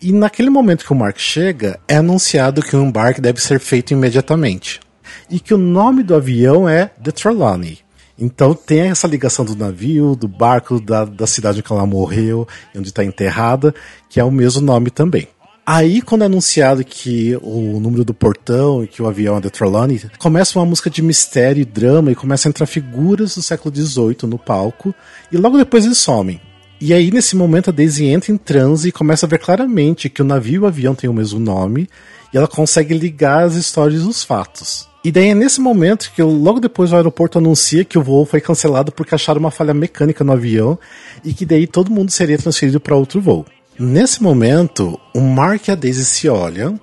e 0.00 0.12
naquele 0.12 0.48
momento 0.48 0.84
que 0.84 0.92
o 0.92 0.96
Mark 0.96 1.18
chega, 1.18 1.78
é 1.86 1.96
anunciado 1.96 2.62
que 2.62 2.74
o 2.74 2.82
embarque 2.82 3.20
deve 3.20 3.40
ser 3.40 3.60
feito 3.60 3.92
imediatamente. 3.92 4.80
E 5.28 5.38
que 5.38 5.52
o 5.52 5.58
nome 5.58 6.02
do 6.02 6.14
avião 6.14 6.66
é 6.66 6.86
The 7.02 7.10
Trelawney. 7.10 7.78
Então 8.18 8.54
tem 8.54 8.90
essa 8.90 9.06
ligação 9.06 9.44
do 9.44 9.56
navio, 9.56 10.14
do 10.14 10.28
barco, 10.28 10.80
da, 10.80 11.04
da 11.04 11.26
cidade 11.26 11.62
que 11.62 11.72
ela 11.72 11.86
morreu, 11.86 12.46
onde 12.76 12.88
está 12.88 13.04
enterrada, 13.04 13.74
que 14.08 14.20
é 14.20 14.24
o 14.24 14.30
mesmo 14.30 14.62
nome 14.62 14.90
também. 14.90 15.28
Aí, 15.72 16.02
quando 16.02 16.22
é 16.22 16.24
anunciado 16.24 16.84
que 16.84 17.38
o 17.40 17.78
número 17.78 18.04
do 18.04 18.12
portão 18.12 18.82
e 18.82 18.88
que 18.88 19.00
o 19.00 19.06
avião 19.06 19.36
é 19.36 19.40
da 19.40 19.48
Trelawney, 19.48 20.02
começa 20.18 20.58
uma 20.58 20.66
música 20.66 20.90
de 20.90 21.00
mistério 21.00 21.62
e 21.62 21.64
drama 21.64 22.10
e 22.10 22.16
começa 22.16 22.48
a 22.48 22.50
entrar 22.50 22.66
figuras 22.66 23.36
do 23.36 23.40
século 23.40 23.72
XVIII 23.72 24.16
no 24.24 24.36
palco 24.36 24.92
e 25.30 25.36
logo 25.36 25.56
depois 25.56 25.84
eles 25.84 25.98
somem. 25.98 26.40
E 26.80 26.92
aí, 26.92 27.12
nesse 27.12 27.36
momento, 27.36 27.70
a 27.70 27.72
Daisy 27.72 28.06
entra 28.06 28.32
em 28.32 28.36
transe 28.36 28.88
e 28.88 28.92
começa 28.92 29.26
a 29.26 29.28
ver 29.28 29.38
claramente 29.38 30.08
que 30.08 30.20
o 30.20 30.24
navio 30.24 30.54
e 30.54 30.58
o 30.58 30.66
avião 30.66 30.92
têm 30.92 31.08
o 31.08 31.14
mesmo 31.14 31.38
nome 31.38 31.88
e 32.34 32.36
ela 32.36 32.48
consegue 32.48 32.92
ligar 32.92 33.44
as 33.44 33.54
histórias 33.54 34.02
dos 34.02 34.24
fatos. 34.24 34.88
E 35.04 35.12
daí 35.12 35.28
é 35.28 35.34
nesse 35.36 35.60
momento 35.60 36.10
que 36.12 36.20
logo 36.20 36.58
depois 36.58 36.90
o 36.90 36.96
aeroporto 36.96 37.38
anuncia 37.38 37.84
que 37.84 37.96
o 37.96 38.02
voo 38.02 38.26
foi 38.26 38.40
cancelado 38.40 38.90
porque 38.90 39.14
acharam 39.14 39.38
uma 39.38 39.52
falha 39.52 39.72
mecânica 39.72 40.24
no 40.24 40.32
avião 40.32 40.76
e 41.24 41.32
que 41.32 41.46
daí 41.46 41.68
todo 41.68 41.92
mundo 41.92 42.10
seria 42.10 42.36
transferido 42.36 42.80
para 42.80 42.96
outro 42.96 43.20
voo. 43.20 43.46
Nesse 43.82 44.22
momento, 44.22 45.00
o 45.14 45.22
Mark 45.22 45.66
e 45.66 45.70
a 45.70 45.74
Daisy 45.74 46.04
se 46.04 46.28
olham 46.28 46.78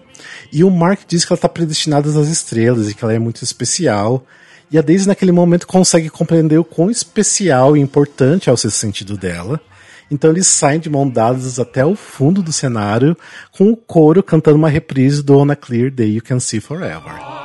e 0.51 0.63
o 0.63 0.71
Mark 0.71 1.01
diz 1.07 1.23
que 1.23 1.31
ela 1.31 1.38
está 1.38 1.47
predestinada 1.47 2.10
às 2.10 2.27
estrelas 2.27 2.89
e 2.89 2.95
que 2.95 3.03
ela 3.03 3.13
é 3.13 3.19
muito 3.19 3.43
especial. 3.43 4.25
E 4.71 4.79
a 4.79 4.81
Daisy 4.81 5.07
naquele 5.07 5.31
momento 5.31 5.67
consegue 5.67 6.10
compreender 6.10 6.57
o 6.57 6.63
quão 6.63 6.89
especial 6.89 7.77
e 7.77 7.79
importante 7.79 8.49
é 8.49 8.51
o 8.51 8.57
sentido 8.57 9.15
dela. 9.15 9.62
Então 10.10 10.31
eles 10.31 10.47
saem 10.47 10.79
de 10.79 10.89
mão 10.89 11.07
dadas 11.07 11.60
até 11.60 11.86
o 11.86 11.95
fundo 11.95 12.41
do 12.41 12.51
cenário, 12.51 13.15
com 13.51 13.69
o 13.69 13.77
coro 13.77 14.23
cantando 14.23 14.57
uma 14.57 14.69
reprise 14.69 15.21
do 15.21 15.38
On 15.38 15.51
a 15.51 15.55
Clear 15.55 15.91
Day 15.91 16.15
You 16.15 16.23
Can 16.23 16.39
See 16.39 16.60
Forever. 16.60 17.37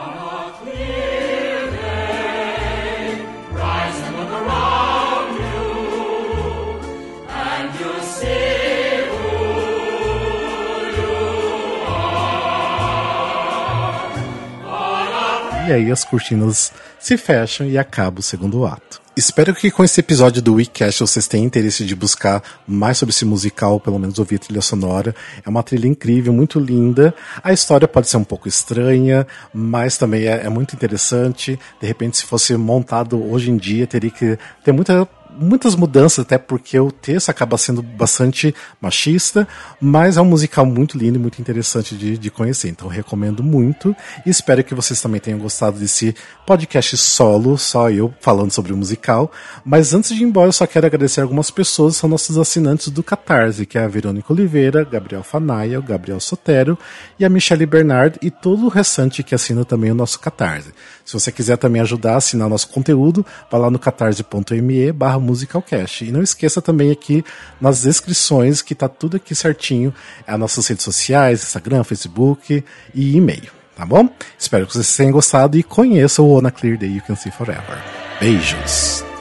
E 15.67 15.73
aí 15.73 15.93
as 15.93 16.05
cortinas 16.05 16.73
se 16.99 17.17
fecham 17.17 17.67
e 17.67 17.79
acaba 17.79 18.19
o 18.19 18.23
segundo 18.23 18.67
ato. 18.67 19.01
Espero 19.17 19.55
que 19.55 19.71
com 19.71 19.85
esse 19.85 20.01
episódio 20.01 20.43
do 20.43 20.55
WeCast 20.55 21.01
vocês 21.01 21.29
tenham 21.29 21.47
interesse 21.47 21.85
de 21.85 21.95
buscar 21.95 22.43
mais 22.67 22.99
sobre 22.99 23.15
esse 23.15 23.25
musical, 23.25 23.79
pelo 23.79 23.99
menos 23.99 24.19
ouvir 24.19 24.37
a 24.37 24.39
trilha 24.39 24.61
sonora. 24.63 25.15
É 25.45 25.49
uma 25.49 25.63
trilha 25.63 25.87
incrível, 25.87 26.33
muito 26.33 26.59
linda. 26.59 27.15
A 27.45 27.53
história 27.53 27.87
pode 27.87 28.09
ser 28.09 28.17
um 28.17 28.25
pouco 28.25 28.49
estranha, 28.49 29.27
mas 29.53 29.99
também 29.99 30.25
é, 30.25 30.47
é 30.47 30.49
muito 30.49 30.75
interessante. 30.75 31.59
De 31.81 31.87
repente, 31.87 32.17
se 32.17 32.25
fosse 32.25 32.57
montado 32.57 33.23
hoje 33.31 33.51
em 33.51 33.57
dia, 33.57 33.87
teria 33.87 34.11
que 34.11 34.39
ter 34.65 34.73
muita 34.73 35.07
muitas 35.39 35.75
mudanças, 35.75 36.21
até 36.21 36.39
porque 36.39 36.79
o 36.79 36.91
texto 36.91 37.29
acaba 37.29 37.57
sendo 37.57 37.83
bastante 37.83 38.55
machista, 38.81 39.47
mas 39.81 40.17
é 40.17 40.21
um 40.21 40.25
musical 40.25 40.65
muito 40.65 40.99
lindo 40.99 41.19
e 41.19 41.21
muito 41.21 41.41
interessante 41.41 41.97
de, 41.97 42.19
de 42.19 42.31
conhecer. 42.31 42.69
Então 42.69 42.89
recomendo 42.89 43.43
muito 43.43 43.95
e 44.25 44.31
espero 44.31 44.63
que 44.63 44.75
vocês 44.75 45.01
também 45.01 45.21
tenham 45.21 45.39
gostado 45.39 45.79
desse 45.79 46.15
podcast 46.47 46.97
solo, 46.97 47.57
só 47.57 47.91
eu 47.91 48.13
falando 48.21 48.51
sobre 48.51 48.73
o 48.73 48.77
musical. 48.77 49.31
Mas 49.65 49.95
antes 49.95 50.15
de 50.15 50.23
ir 50.23 50.27
embora, 50.27 50.49
eu 50.49 50.53
só 50.53 50.67
quero 50.67 50.87
agradecer 50.87 51.21
algumas 51.21 51.51
pessoas, 51.51 51.97
são 51.97 52.09
nossos 52.09 52.37
assinantes 52.39 52.89
do 52.89 53.03
Catarse, 53.03 53.67
que 53.67 53.79
é 53.79 53.85
a 53.85 53.89
Verônica 53.89 54.33
Oliveira, 54.33 54.85
Gabriel 54.85 55.23
Fanaia, 55.23 55.79
o 55.79 55.83
Gabriel 55.83 56.21
Sotero 56.21 56.79
e 57.19 57.25
a 57.25 57.29
Michelle 57.29 57.67
Bernard 57.67 58.19
e 58.23 58.31
todo 58.31 58.67
o 58.67 58.69
restante 58.69 59.23
que 59.23 59.35
assina 59.35 59.65
também 59.65 59.91
o 59.91 59.95
nosso 59.95 60.21
Catarse. 60.21 60.73
Se 61.05 61.15
você 61.15 61.33
quiser 61.33 61.57
também 61.57 61.83
ajudar 61.83 62.15
a 62.15 62.17
assinar 62.17 62.49
nosso 62.49 62.69
conteúdo, 62.69 63.25
vá 63.51 63.59
lá 63.59 63.71
no 63.71 63.79
catarse.me 63.79 64.93
barra 64.93 65.19
musicalcast. 65.23 66.05
E 66.05 66.13
não 66.13 66.23
esqueça 66.23 66.61
também 66.61 66.91
aqui 66.91 67.25
nas 67.61 67.83
descrições 67.83 68.61
que 68.61 68.75
tá 68.75 68.89
tudo 68.89 69.17
aqui 69.17 69.35
certinho, 69.35 69.95
as 70.27 70.39
nossas 70.39 70.67
redes 70.67 70.85
sociais, 70.85 71.43
Instagram, 71.43 71.85
Facebook 71.85 72.65
e 72.95 73.17
e-mail, 73.17 73.51
tá 73.77 73.87
bom? 73.87 74.09
Espero 74.39 74.67
que 74.67 74.75
vocês 74.75 74.97
tenham 74.97 75.13
gostado 75.13 75.57
e 75.57 75.63
conheçam 75.63 76.27
o 76.27 76.39
On 76.39 76.47
a 76.47 76.51
Clear 76.51 76.77
Day 76.77 76.91
You 76.91 77.03
Can 77.07 77.17
See 77.17 77.33
Forever. 77.33 77.79
Beijos! 78.21 79.12